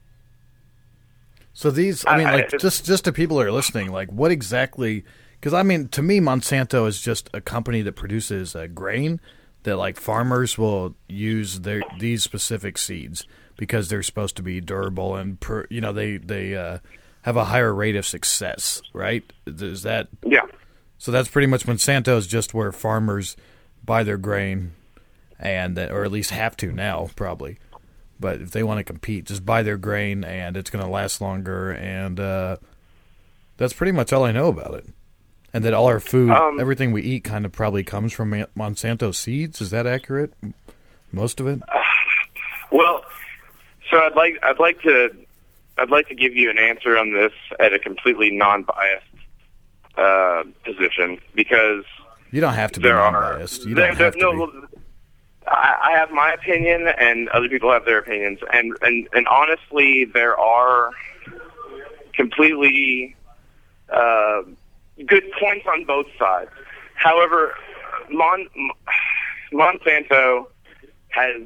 [1.54, 4.12] So these, I mean, I- like I- just just to people who are listening, like
[4.12, 5.04] what exactly?
[5.40, 9.20] Because I mean, to me, Monsanto is just a company that produces uh, grain
[9.64, 13.26] that like farmers will use their these specific seeds
[13.58, 16.78] because they're supposed to be durable and per, you know they they uh,
[17.24, 19.24] have a higher rate of success, right?
[19.46, 20.46] Is that Yeah.
[20.98, 21.12] so?
[21.12, 23.36] That's pretty much Monsanto is just where farmers
[23.84, 24.72] buy their grain,
[25.40, 27.58] and or at least have to now, probably.
[28.20, 31.22] But if they want to compete, just buy their grain, and it's going to last
[31.22, 31.72] longer.
[31.72, 32.58] And uh,
[33.58, 34.88] that's pretty much all I know about it.
[35.54, 39.14] And that all our food, Um, everything we eat, kind of probably comes from Monsanto
[39.14, 39.62] seeds.
[39.62, 40.34] Is that accurate?
[41.12, 41.60] Most of it.
[42.72, 43.02] Well,
[43.90, 45.10] so I'd like I'd like to
[45.78, 49.06] I'd like to give you an answer on this at a completely non-biased
[49.98, 51.84] uh, position because
[52.32, 53.66] You don't have to be are non-biased.
[53.66, 54.60] You there- don't there- have to no, be.
[55.48, 60.04] I, I have my opinion, and other people have their opinions, and and and honestly,
[60.04, 60.92] there are
[62.14, 63.16] completely
[63.90, 64.42] uh,
[65.06, 66.50] good points on both sides.
[66.96, 67.54] However,
[68.12, 68.50] Mon-
[69.54, 70.48] Monsanto
[71.10, 71.44] has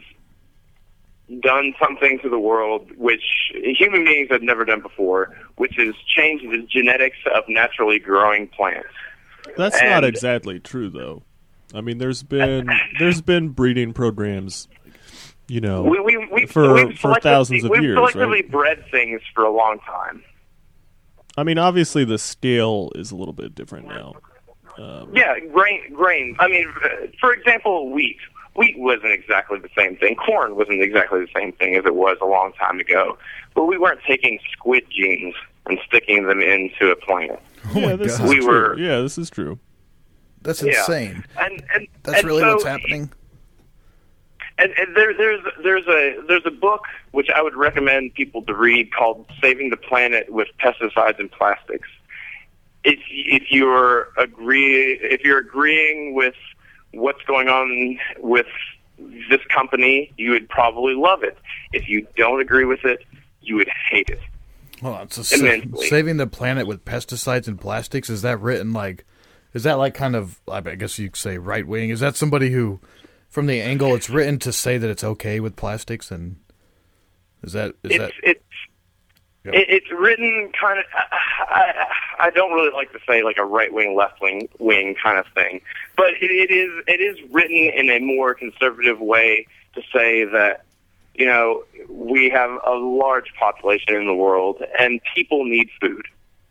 [1.40, 6.42] done something to the world which human beings have never done before, which is change
[6.42, 8.90] the genetics of naturally growing plants.
[9.58, 11.24] That's not exactly true, though.
[11.74, 14.68] I mean, there's been there's been breeding programs,
[15.48, 17.80] you know, We, we, we, for for thousands of years.
[17.80, 18.52] we've years, selectively right?
[18.52, 20.24] bred things for a long time.
[21.38, 24.14] I mean, obviously the scale is a little bit different now.
[24.78, 26.36] Um, yeah, grain, grain.
[26.40, 26.74] I mean,
[27.20, 28.18] for example, wheat.
[28.56, 30.16] Wheat wasn't exactly the same thing.
[30.16, 33.18] Corn wasn't exactly the same thing as it was a long time ago.
[33.56, 35.36] But we weren't taking squid genes
[35.68, 37.40] and sticking them into a plant.
[37.74, 38.26] Oh yeah, this God.
[38.26, 38.48] is We true.
[38.48, 39.58] were- Yeah, this is true.
[40.42, 40.80] That's Yeah.
[40.80, 41.24] insane.
[41.40, 43.12] And, and That's and really so- what's happening.
[44.58, 48.54] And, and there, there's there's a there's a book which I would recommend people to
[48.54, 51.88] read called "Saving the Planet with Pesticides and Plastics."
[52.84, 56.36] If if you're agree if you're agreeing with
[56.94, 58.48] what's going on with
[59.30, 61.38] this company, you would probably love it.
[61.74, 63.04] If you don't agree with it,
[63.42, 64.20] you would hate it.
[64.82, 65.12] Hold on.
[65.12, 65.88] So sa- Immensely.
[65.88, 69.06] saving the planet with pesticides and plastics is that written like?
[69.54, 70.40] Is that like kind of?
[70.48, 71.90] I guess you could say right wing.
[71.90, 72.80] Is that somebody who,
[73.30, 76.38] from the angle, it's written to say that it's okay with plastics and?
[77.44, 78.12] Is that is it's that?
[78.24, 78.44] it's
[79.44, 79.52] Yeah.
[79.54, 80.86] it, it's written kind of.
[81.40, 81.88] I,
[82.20, 85.26] I, don't really like to say like a right wing, left wing, wing kind of
[85.34, 85.62] thing,
[85.98, 90.66] but it, it is it is written in a more conservative way to say that
[91.16, 96.06] you know we have a large population in the world and people need food.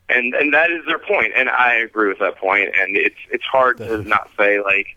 [0.09, 2.35] And and that is their point, and I agree with that.
[2.43, 4.89] And it's it's hard to not say like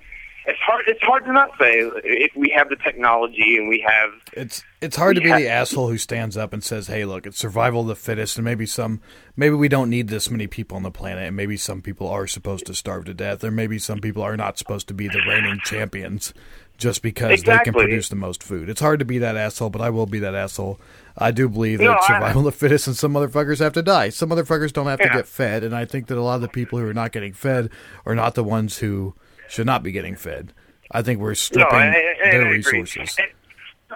[0.46, 4.10] it's hard it's hard to not say if we have the technology and we have
[4.34, 7.26] It's it's hard to be ha- the asshole who stands up and says, "Hey, look,
[7.26, 9.00] it's survival of the fittest, and maybe some,
[9.38, 12.28] maybe we don't need this many people on the planet, and maybe some people are
[12.28, 15.22] supposed to starve to death, or maybe some people are not supposed to be the
[15.28, 16.34] reigning champions
[16.78, 19.82] just because they can produce the most food." It's hard to be that asshole, but
[19.82, 20.80] I will be that asshole.
[21.18, 23.82] I do believe that No, I- survival of the fittest, and some motherfuckers have to
[23.84, 24.10] die.
[24.10, 26.48] Some motherfuckers don't have to get fed, and I think that a lot of the
[26.50, 27.70] people who are not getting fed
[28.06, 29.14] are not the ones who
[29.54, 30.52] should not be getting fed.
[30.92, 33.16] I think we're stripping and- and their I resources.
[33.20, 33.28] And,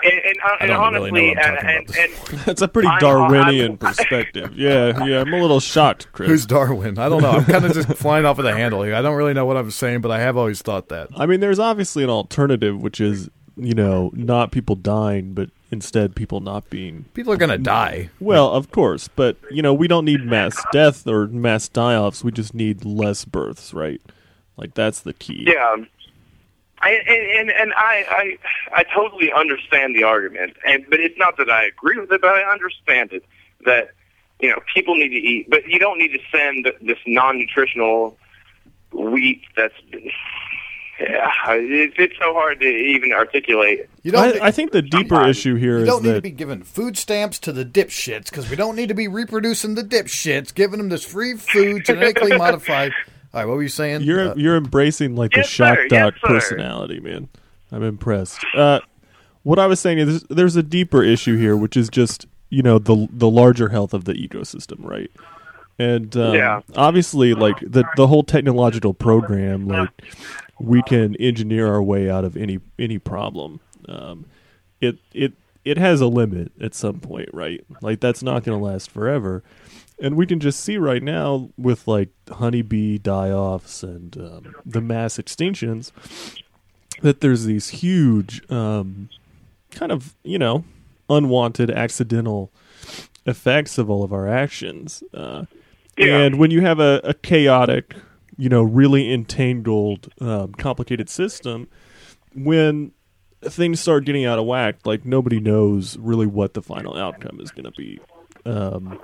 [0.03, 2.61] and, and, uh, I don't honestly, really know what I'm talking and, about and, That's
[2.61, 4.55] a pretty I'm- uh, Darwinian I'm- perspective.
[4.55, 5.21] Yeah, yeah.
[5.21, 6.29] I'm a little shocked, Chris.
[6.29, 6.99] Who's Darwin?
[6.99, 7.31] I don't know.
[7.31, 8.93] I'm kind of just flying off of the handle here.
[8.93, 11.09] I don't really know what I'm saying, but I have always thought that.
[11.15, 16.15] I mean, there's obviously an alternative, which is you know not people dying, but instead
[16.15, 17.05] people not being.
[17.15, 18.11] People are gonna die.
[18.19, 22.23] Well, of course, but you know we don't need mass death or mass die-offs.
[22.23, 23.99] We just need less births, right?
[24.57, 25.45] Like that's the key.
[25.47, 25.77] yeah.
[26.79, 28.37] I, and and, and I,
[28.71, 32.21] I I totally understand the argument, and but it's not that I agree with it,
[32.21, 33.25] but I understand it
[33.65, 33.91] that
[34.39, 38.15] you know people need to eat, but you don't need to send this non-nutritional
[38.93, 39.73] wheat that's
[40.99, 43.87] yeah, it's, it's so hard to even articulate.
[44.01, 44.41] You don't.
[44.41, 45.37] I, I think the deeper Sometimes.
[45.37, 48.49] issue here you is don't need to be giving food stamps to the dipshits because
[48.49, 52.93] we don't need to be reproducing the dipshits, giving them this free food, genetically modified.
[53.37, 54.01] All right, what were you saying?
[54.01, 55.87] you're Uh, you're embracing like the shock sir.
[55.89, 57.29] doc Yes, personality, man.
[57.71, 58.43] I'm impressed.
[58.55, 58.79] Uh,
[59.43, 62.79] what I was saying is there's a deeper issue here, which is just you know
[62.79, 65.11] the the larger health of the ecosystem, right?
[65.77, 66.61] And um, Yeah.
[66.75, 69.91] obviously, like the the whole technological program, like
[70.57, 73.59] we can engineer our way out of any any problem.
[73.87, 74.25] Um,
[74.81, 77.63] it it it has a limit at some point, right?
[77.81, 79.43] Like that's not going to last forever.
[79.99, 84.81] And we can just see right now with like honeybee die offs and um, the
[84.81, 85.91] mass extinctions
[87.01, 89.09] that there's these huge, um,
[89.71, 90.63] kind of, you know,
[91.09, 92.51] unwanted, accidental
[93.25, 95.03] effects of all of our actions.
[95.13, 95.45] Uh,
[95.97, 96.19] Yeah.
[96.19, 97.95] And when you have a, a chaotic,
[98.37, 101.67] you know, really entangled, um, complicated system,
[102.35, 102.91] when
[103.41, 107.49] things start getting out of whack, like nobody knows really what the final outcome is
[107.49, 107.99] going to be.
[108.45, 108.99] Um,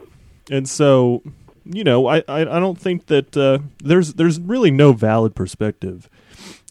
[0.49, 1.23] and so,
[1.65, 6.09] you know, I, I, I don't think that uh, there's there's really no valid perspective,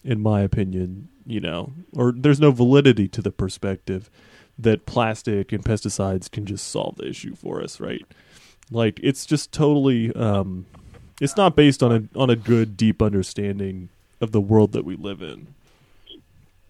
[0.05, 1.09] in my opinion.
[1.25, 4.11] You know, or there's no validity to the perspective
[4.59, 8.05] that plastic and pesticides can just solve the issue for us, right?
[8.71, 10.67] Like it's just totally, um,
[11.21, 13.89] it's not based on a on a good deep understanding
[14.21, 15.55] of the world that we live in.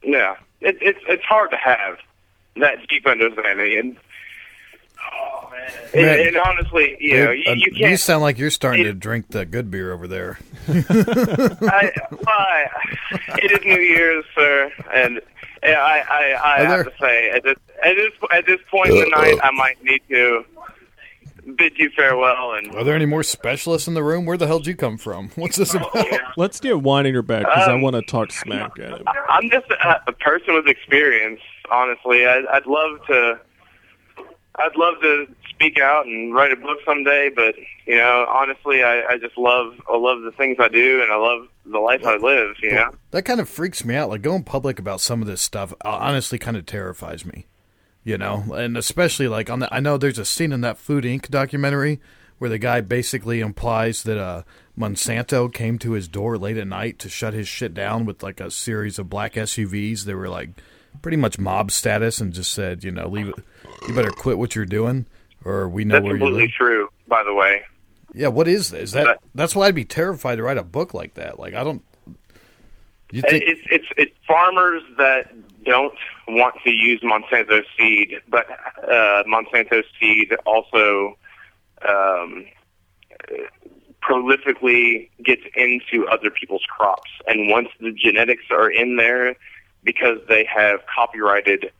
[0.02, 1.98] Yeah, it, it's it's hard to have
[2.56, 3.96] that deep understanding, and
[5.94, 6.26] and, Man.
[6.28, 8.00] and honestly, you know, you, Uh, you can't.
[8.00, 10.38] sound like you're starting to drink the good beer over there.
[10.68, 11.90] I,
[12.26, 12.66] I,
[13.42, 15.20] it is New Year's, sir, and
[15.62, 18.96] I, I, I have there- to say, at this, at this, at this point in
[18.98, 20.44] the night, I might need to
[21.56, 22.54] bid you farewell.
[22.54, 24.24] And Are there any more specialists in the room?
[24.26, 25.28] Where the hell did you come from?
[25.34, 25.92] What's this about?
[26.36, 29.04] Let's get Weininger back because I Um, want to talk smack at him.
[29.28, 31.40] I'm just a, a person with experience.
[31.70, 33.40] Honestly, I, I'd love to.
[34.56, 37.54] I'd love to speak out and write a book someday, but
[37.86, 41.16] you know, honestly, I, I just love I love the things I do, and I
[41.16, 42.56] love the life I live.
[42.62, 42.90] You know.
[43.12, 44.10] That kind of freaks me out.
[44.10, 47.46] Like going public about some of this stuff uh, honestly kind of terrifies me.
[48.04, 51.04] You know, and especially like on the I know there's a scene in that Food
[51.04, 51.30] Inc.
[51.30, 52.00] documentary
[52.38, 54.42] where the guy basically implies that uh
[54.76, 58.40] Monsanto came to his door late at night to shut his shit down with like
[58.40, 60.04] a series of black SUVs.
[60.04, 60.50] They were like
[61.00, 63.36] pretty much mob status and just said, you know, leave it.
[63.88, 65.06] You better quit what you're doing,
[65.44, 67.62] or we know That's where you completely true, by the way.
[68.14, 68.92] Yeah, what is this?
[68.92, 71.38] That But- that's why I'd be terrified to write a book like that.
[71.38, 71.82] Like I don't.
[73.10, 73.44] You think?
[73.46, 75.32] It's it's it's farmers that
[75.64, 75.94] don't
[76.28, 78.46] want to use Monsanto seed, but
[78.82, 81.18] uh, Monsanto seed also
[81.86, 82.46] um,
[84.02, 89.34] prolifically gets into other people's crops, and once the genetics are in there,
[89.84, 91.70] because they have copyrighted.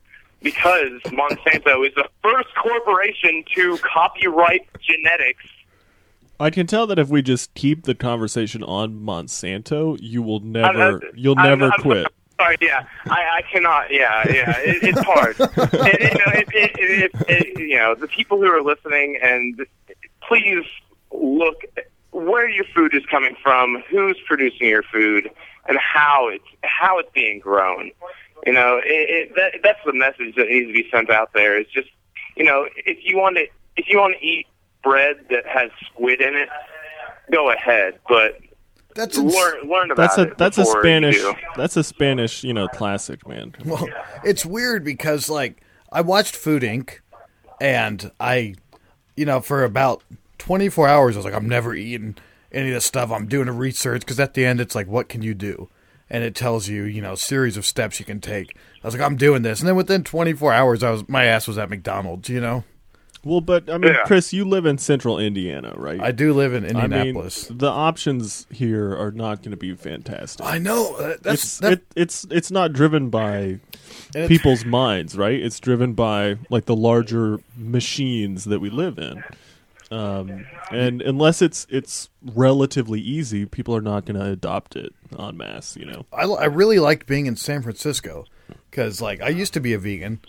[0.43, 5.45] Because Monsanto is the first corporation to copyright genetics.
[6.41, 10.53] I can tell that if we just keep the conversation on Monsanto, you will I'm-
[10.53, 12.07] never, I'm- you'll I'm- never I'm quit.
[12.41, 13.93] Sorry, yeah, I, I cannot.
[13.93, 15.39] Yeah, yeah, it, it's hard.
[15.39, 19.65] and, you know, it, it, it, it, you know, the people who are listening, and
[20.27, 20.65] please
[21.13, 21.63] look
[22.11, 25.31] where your food is coming from, who's producing your food,
[25.69, 27.93] and how it's how it's being grown.
[28.47, 31.57] You know, it, it, that, that's the message that needs to be sent out there.
[31.59, 31.89] It's just,
[32.37, 34.47] you know, if you want to if you want to eat
[34.83, 36.49] bread that has squid in it,
[37.31, 38.41] go ahead, but
[38.95, 40.39] That's ins- learn learn about That's a it.
[40.39, 41.23] that's a Spanish
[41.57, 43.55] that's a Spanish you know classic man.
[43.65, 43.89] Well,
[44.25, 46.99] it's weird because like I watched Food Inc.
[47.61, 48.55] and I,
[49.17, 50.03] you know, for about
[50.39, 52.17] 24 hours I was like, I'm never eating
[52.51, 53.11] any of this stuff.
[53.13, 55.69] I'm doing a research because at the end it's like, what can you do?
[56.13, 58.55] And it tells you, you know, series of steps you can take.
[58.85, 61.49] I was like, I'm doing this, and then within 24 hours, I was my ass
[61.49, 62.29] was at McDonald's.
[62.29, 62.65] You know,
[63.25, 64.03] Well, but I mean, Yeah.
[64.05, 66.01] Chris, you live in Central Indiana, right?
[66.01, 67.47] I do live in I mean, Indianapolis.
[67.51, 70.45] the options here are not going to be fantastic.
[70.45, 73.61] I, know uh, that's it's that, it, it's it's not driven by
[74.15, 75.41] it's- people's minds, right?
[75.41, 79.25] It's driven by like the larger machines that we live in.
[79.93, 85.37] Um, and unless it's it's relatively easy, people are not going to adopt it en
[85.37, 85.77] masse.
[85.77, 88.25] You know, I, I really liked being in San Francisco
[88.71, 90.21] because like I used to be a vegan,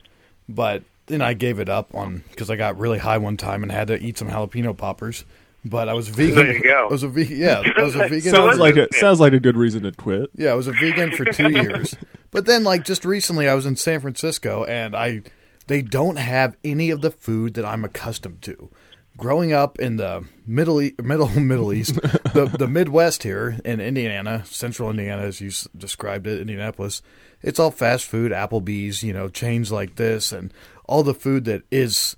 [0.49, 3.71] but then I gave it up on because I got really high one time and
[3.71, 5.23] had to eat some jalapeno poppers.
[5.65, 6.35] But I was vegan.
[6.35, 6.87] There you go.
[6.89, 7.37] I was a vegan.
[7.37, 8.33] Yeah, I was a vegan.
[8.33, 10.29] sounds like a sounds like a good reason to quit.
[10.35, 11.95] Yeah, I was a vegan for two years.
[12.31, 15.21] But then, like, just recently, I was in San Francisco, and I
[15.67, 18.69] they don't have any of the food that I'm accustomed to.
[19.15, 21.95] Growing up in the middle middle Middle East,
[22.33, 27.01] the the Midwest here in Indiana, Central Indiana, as you s- described it, Indianapolis,
[27.41, 30.51] it's all fast food, Applebee's, you know, chains like this, and
[30.85, 32.15] all the food that is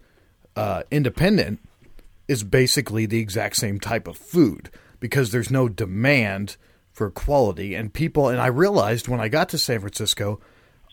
[0.56, 1.60] uh, independent
[2.28, 4.70] is basically the exact same type of food
[5.00, 6.56] because there's no demand
[6.92, 7.76] for quality.
[7.76, 10.40] And people and I realized when I got to San Francisco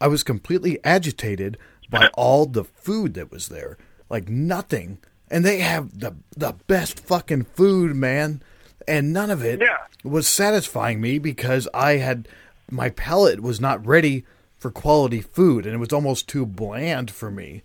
[0.03, 3.79] I was completely agitated by all the food that was there.
[4.11, 4.99] Like nothing
[5.33, 8.41] and they have the the best fucking food man
[8.87, 9.79] and none of it Yeah.
[10.05, 12.29] was satisfying me because I had
[12.71, 14.25] my palate was not ready
[14.59, 17.63] for quality food and it was almost too bland for me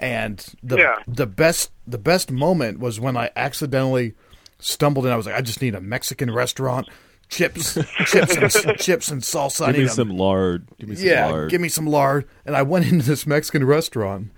[0.00, 0.96] And the Yeah.
[1.06, 4.14] the best the best moment was when I accidentally
[4.58, 5.12] stumbled in.
[5.12, 6.88] I was like, I just need a Mexican restaurant,
[7.28, 7.74] chips,
[8.06, 9.62] chips, and chips and salsa.
[9.66, 10.68] I Give me need some lard.
[10.78, 11.50] Give me some yeah, lard.
[11.50, 12.24] give me some lard.
[12.46, 14.30] And I went into this Mexican restaurant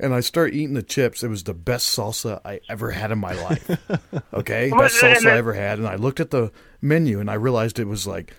[0.00, 1.22] and I start eating the chips.
[1.22, 3.70] It was the best salsa I ever had in my life.
[4.32, 5.78] Okay, But- best salsa I ever had.
[5.78, 8.32] And I looked at the menu and I realized it was like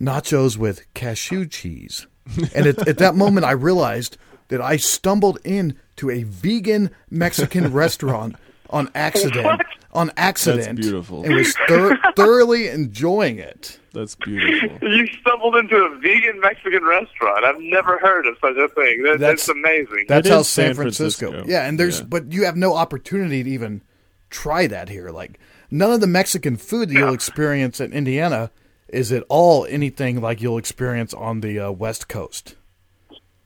[0.00, 2.06] nachos with cashew cheese.
[2.54, 4.16] And at, at that moment, I realized
[4.48, 8.36] that I stumbled into a vegan Mexican restaurant
[8.74, 9.44] on accident.
[9.44, 9.60] What?
[9.92, 11.24] On accident, That's beautiful.
[11.24, 13.78] And was thor- thoroughly enjoying it.
[13.92, 14.76] That's beautiful.
[14.88, 17.44] You stumbled into a vegan Mexican restaurant.
[17.44, 19.04] I've never heard of such a thing.
[19.04, 20.06] That, That's- that's, amazing.
[20.08, 21.26] That's It how is San, San Francisco.
[21.30, 21.52] Francisco.
[21.52, 22.06] Yeah, and there's Yeah.
[22.08, 23.82] but you have no opportunity to even
[24.30, 25.10] try that here.
[25.10, 25.38] Like
[25.70, 28.50] none of the Mexican food that you'll experience in Indiana
[28.88, 32.56] is at all anything like you'll experience on the uh, West Coast.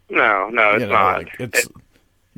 [0.09, 1.19] no, no, it's you know, not.
[1.19, 1.69] like it's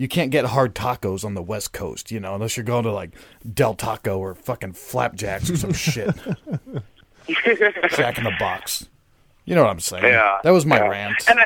[0.00, 2.90] you can't get hard tacos on the West Coast, you know, unless you're going to
[2.90, 3.10] like
[3.52, 6.08] Del Taco or fucking Flapjacks or some shit.
[7.90, 8.88] Jack in the Box.
[9.44, 10.04] You know what I'm saying?
[10.04, 10.88] Yeah, That was my yeah.
[10.88, 11.28] rant.
[11.28, 11.44] And I,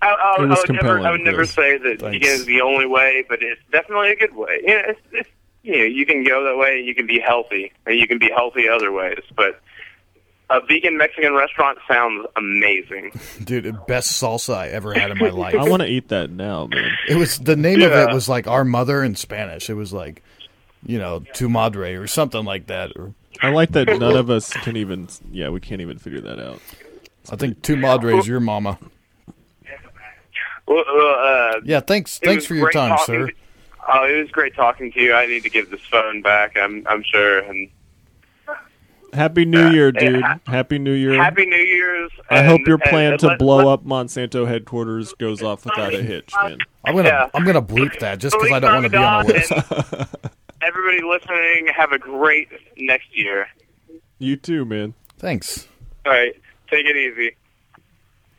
[0.00, 2.18] I, I, It was I would never, compelling, I would never say that Thanks.
[2.18, 4.60] vegan is the only way, but it's definitely a good way.
[4.62, 5.30] You know, it's, it's,
[5.64, 6.78] you know, you can go that way.
[6.78, 9.24] And you can be healthy, and you can be healthy other ways.
[9.34, 9.60] But
[10.50, 13.12] a vegan Mexican restaurant sounds amazing.
[13.44, 15.54] Dude, best salsa I ever had in my life.
[15.54, 16.90] I want to eat that now, man.
[17.08, 19.70] It was the name of it was like our mother in Spanish.
[19.70, 20.22] It was like,
[20.84, 22.92] you know, tu madre or something like that.
[22.96, 25.08] Or I like that none of us can even.
[25.30, 26.60] Yeah, we can't even figure that out.
[27.30, 28.78] I think tu madre is your mama.
[30.66, 32.18] Well, uh, Yeah, thanks.
[32.18, 33.26] Thanks for your time, talking sir.
[33.28, 33.32] to-
[33.92, 35.12] Oh, it was great talking to you.
[35.12, 36.56] I need to give this phone back.
[36.56, 37.40] I'm, I'm sure.
[37.40, 37.68] And
[39.12, 40.00] Happy New Year, Yeah.
[40.10, 40.24] dude.
[40.46, 41.14] Happy New Year.
[41.22, 42.10] Happy New Year's.
[42.30, 45.64] I and- hope your plan and to let- blow let- up Monsanto headquarters goes off
[45.64, 46.58] without a hitch, man.
[46.84, 47.28] I'm gonna Yeah.
[47.34, 49.52] I'm gonna bleep that just because I don't want to be on the list.
[50.62, 52.48] Everybody listening, have a great
[52.78, 53.48] next year.
[54.18, 54.94] You too, man.
[55.18, 55.66] Thanks.
[56.06, 56.34] All right,
[56.70, 57.36] take it easy.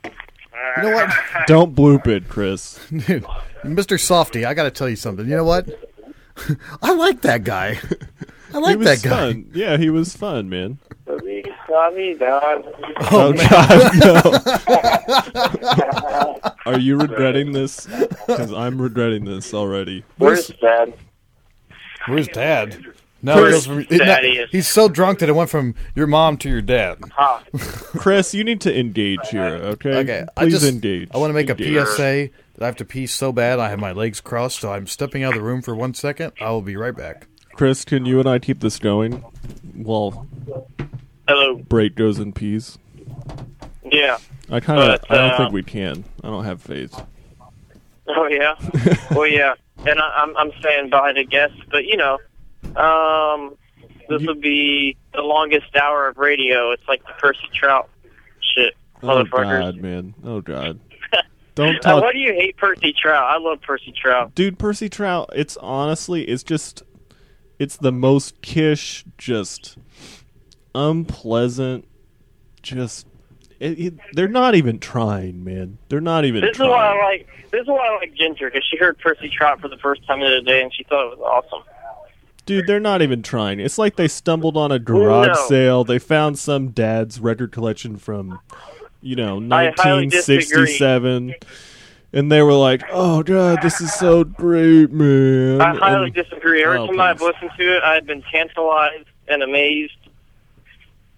[0.06, 1.14] You know what,
[1.48, 2.80] Don't bloop it, Chris.
[2.90, 3.24] Dude,
[3.64, 3.98] Mr.
[3.98, 4.46] Softee?
[4.46, 5.28] I got to tell you something.
[5.30, 5.68] You know what?
[6.82, 7.80] I like that guy.
[8.54, 9.10] I like that guy.
[9.10, 9.50] fun.
[9.54, 10.78] Yeah, he was fun, man.
[11.08, 11.20] Oh,
[13.12, 13.96] oh God,
[15.36, 16.52] no.
[16.66, 17.86] Are you regretting this?
[17.86, 20.04] Because I'm regretting this already.
[20.18, 20.94] Where's Dad?
[22.08, 22.86] Where's Dad?
[23.22, 25.50] No, Where's it goes from, it- no, Daddy is- he's so drunk that it went
[25.50, 27.00] from your mom to your dad.
[27.14, 27.40] Huh.
[27.98, 29.96] Chris, you need to engage here, okay?
[30.00, 31.10] Okay, I Please just engage.
[31.14, 31.74] I want to make Engage.
[31.76, 34.74] a PSA that I have to pee so bad I have my legs crossed, so
[34.74, 36.34] I'm stepping out of the room for one second.
[36.42, 37.28] I will be right back.
[37.56, 39.24] Chris, can you and I keep this going
[39.76, 40.28] Well,
[41.28, 41.56] Hello.
[41.56, 42.78] Break goes in peas?
[43.86, 44.18] Yeah.
[44.52, 45.00] I kind of.
[45.10, 46.04] I don't think we can.
[46.24, 46.94] I don't have faith.
[48.08, 48.56] Oh yeah.
[49.12, 49.54] well, yeah.
[49.88, 52.18] And I, I'm I'm standing by the guess, but you know,
[52.76, 53.56] um,
[54.10, 56.72] this You- will be the longest hour of radio.
[56.72, 57.90] It's like the Percy Trout
[58.42, 59.24] shit, Oh.
[59.24, 60.14] God, man.
[60.26, 60.80] Oh God.
[61.56, 63.24] Don't talk, why do you hate Percy Trout?
[63.24, 64.34] I love Percy Trout.
[64.36, 64.60] dude.
[64.60, 65.30] Percy Trout.
[65.36, 66.84] It's honestly, it's just,
[67.64, 69.78] it's the most kish, just
[70.76, 71.88] unpleasant,
[72.62, 73.08] just.
[73.60, 75.78] It, it, they're not even trying, man.
[75.88, 77.28] They're not even This is why I like.
[77.50, 80.20] This is why I like Ginger because she heard Percy Trout for the first time
[80.20, 81.64] the other day and she thought it was awesome.
[82.46, 83.62] Dude, they're not even trying.
[83.62, 85.48] It's like they stumbled on a garage No.
[85.48, 85.84] sale.
[85.86, 88.40] They found some dad's record collection from,
[89.02, 89.48] you know, disagree.
[89.48, 91.36] 1967.
[92.16, 95.60] And they were like, oh, God, this is so great, man.
[95.60, 96.64] I highly And- disagree.
[96.64, 99.98] Every Oh, time I've listened to it, I've been tantalized and amazed,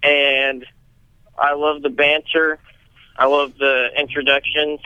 [0.03, 0.65] and
[1.37, 2.59] I love the banter.
[3.17, 4.79] I love the introductions.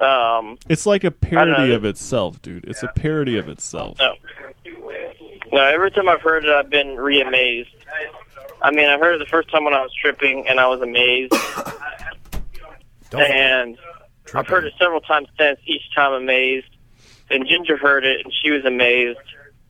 [0.00, 2.64] Um, It's like a parody of itself, dude.
[2.64, 3.98] It's a parody of itself.
[3.98, 4.14] no,
[5.52, 5.58] no.
[5.64, 7.70] Every time I've heard it, I've been re-amazed.
[8.62, 10.80] I mean, I heard it the first time when I was tripping, and I was
[10.82, 11.32] amazed.
[13.10, 13.22] Don't
[14.32, 16.66] and I've heard it several times since, each time amazed.
[17.30, 19.18] And Ginger heard it, and she was amazed.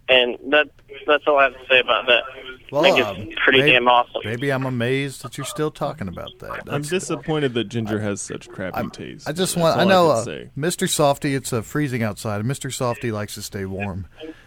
[0.09, 0.69] And that
[1.07, 2.25] that's all I have to say about that.
[2.73, 4.21] Well, I think um, it's pretty maybe- damn awesome.
[4.25, 6.51] Maybe I'm amazed that you're still talking about that.
[6.51, 9.29] I'm That's- disappointed that Ginger has such crappy taste.
[9.29, 9.79] I just That's want.
[9.81, 10.51] I know, can uh, say.
[10.59, 10.89] Mr.
[10.89, 11.37] Softee.
[11.37, 12.71] It's uh, freezing outside, and Mr.
[12.71, 14.07] Softee likes to stay warm.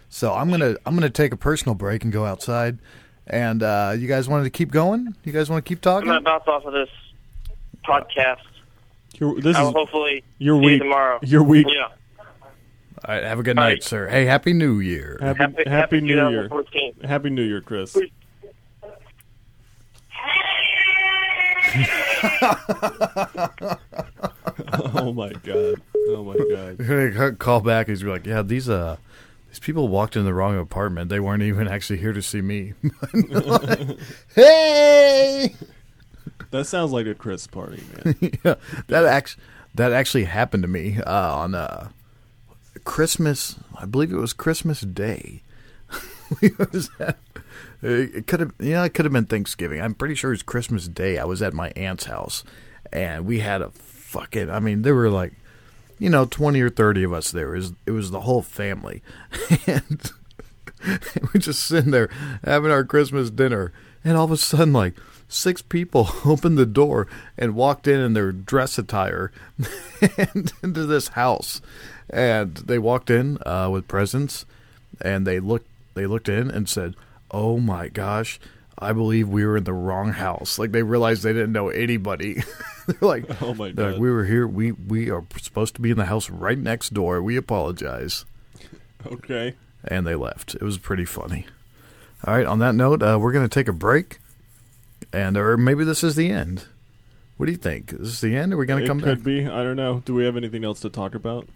[0.10, 2.80] So I'm gonna I'm gonna take a personal break and go outside.
[3.28, 5.16] And uh, you guys wanted to keep going?
[5.24, 6.10] You guys want to keep talking?
[6.10, 6.90] I'm gonna bounce off of this
[7.86, 8.42] podcast.
[9.20, 10.82] Your- this I is hopefully your see you week.
[10.82, 11.20] tomorrow.
[11.24, 11.68] Your week.
[11.70, 11.88] Yeah.
[13.08, 13.24] All right.
[13.24, 13.84] Have a good All night, right.
[13.84, 14.08] sir.
[14.08, 15.18] Hey, happy New Year.
[15.22, 16.44] Happy, Happy, happy, New Year.
[16.50, 16.94] 2014.
[17.04, 17.96] Happy New Year, Chris.
[24.74, 25.82] oh my god.
[26.10, 26.78] Oh my
[27.18, 27.40] god.
[27.40, 27.88] Call back.
[27.88, 28.98] He's like, yeah, these uh,
[29.50, 31.10] these people walked in the wrong apartment.
[31.10, 32.74] They weren't even actually here to see me.
[34.36, 35.56] hey,
[36.56, 38.16] That sounds like a Chris party, man.
[38.46, 38.56] yeah,
[38.88, 39.44] that actually
[39.76, 41.90] that actually happened to me uh, on uh,
[42.86, 43.58] Christmas.
[43.78, 45.42] I believe it was Christmas Day.
[46.42, 46.52] we
[47.00, 47.18] at,
[47.82, 49.82] it could have yeah, it could have been Thanksgiving.
[49.82, 51.18] I'm pretty sure it was Christmas Day.
[51.18, 52.46] I was at my aunt's house,
[52.94, 54.50] and we had a fucking.
[54.50, 55.34] I mean, there were like,
[56.00, 57.54] you know, twenty or thirty of us there.
[57.54, 59.04] It was, it was the whole family,
[59.68, 60.10] and
[61.22, 62.10] we're just sitting there
[62.46, 63.74] having our Christmas dinner,
[64.06, 64.94] and all of a sudden, like
[65.28, 67.08] six people opened the door
[67.38, 69.32] and walked in in their dress attire
[70.18, 71.62] and into this house,
[72.10, 74.46] and they walked in uh, with presents,
[75.02, 76.96] and they looked they looked in and said,
[77.32, 78.40] "Oh my gosh."
[78.78, 80.60] I believe we were in the wrong house.
[80.60, 82.44] Like they realized they didn't know anybody.
[82.88, 84.02] they're like, Oh my they're like, God.
[84.02, 84.46] we were here.
[84.46, 87.22] We we are supposed to be in the house right next door.
[87.24, 88.26] We apologize
[89.06, 89.56] Okay.
[89.86, 90.56] and they left.
[90.56, 91.46] It was pretty funny.
[92.26, 94.20] All right, on that note, uh, we're going to take a break,
[95.16, 96.66] and or maybe this is the end.
[97.38, 97.94] What do you think?
[97.94, 98.54] Is this the end?
[98.54, 99.16] Are we going to come could back?
[99.18, 99.48] Could be.
[99.48, 100.02] I don't know.
[100.06, 101.48] Do we have anything else to talk about?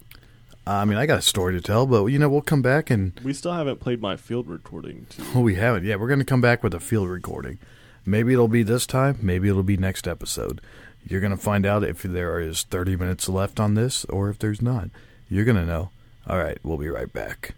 [0.68, 3.20] I mean, I got a story to tell, but you know, we'll come back and
[3.24, 5.08] We still haven't played my field recording.
[5.10, 5.24] Too.
[5.36, 5.86] oh, we haven't.
[5.86, 7.60] Yeah, we're going to come back with a field recording.
[8.06, 9.18] Maybe it'll be this time.
[9.22, 10.62] Maybe it'll be next episode.
[11.08, 14.40] You're going to find out if there is 30 minutes left on this or if
[14.40, 14.90] there's not.
[15.30, 15.92] You're going to know.
[16.28, 17.56] All right, we'll be right back.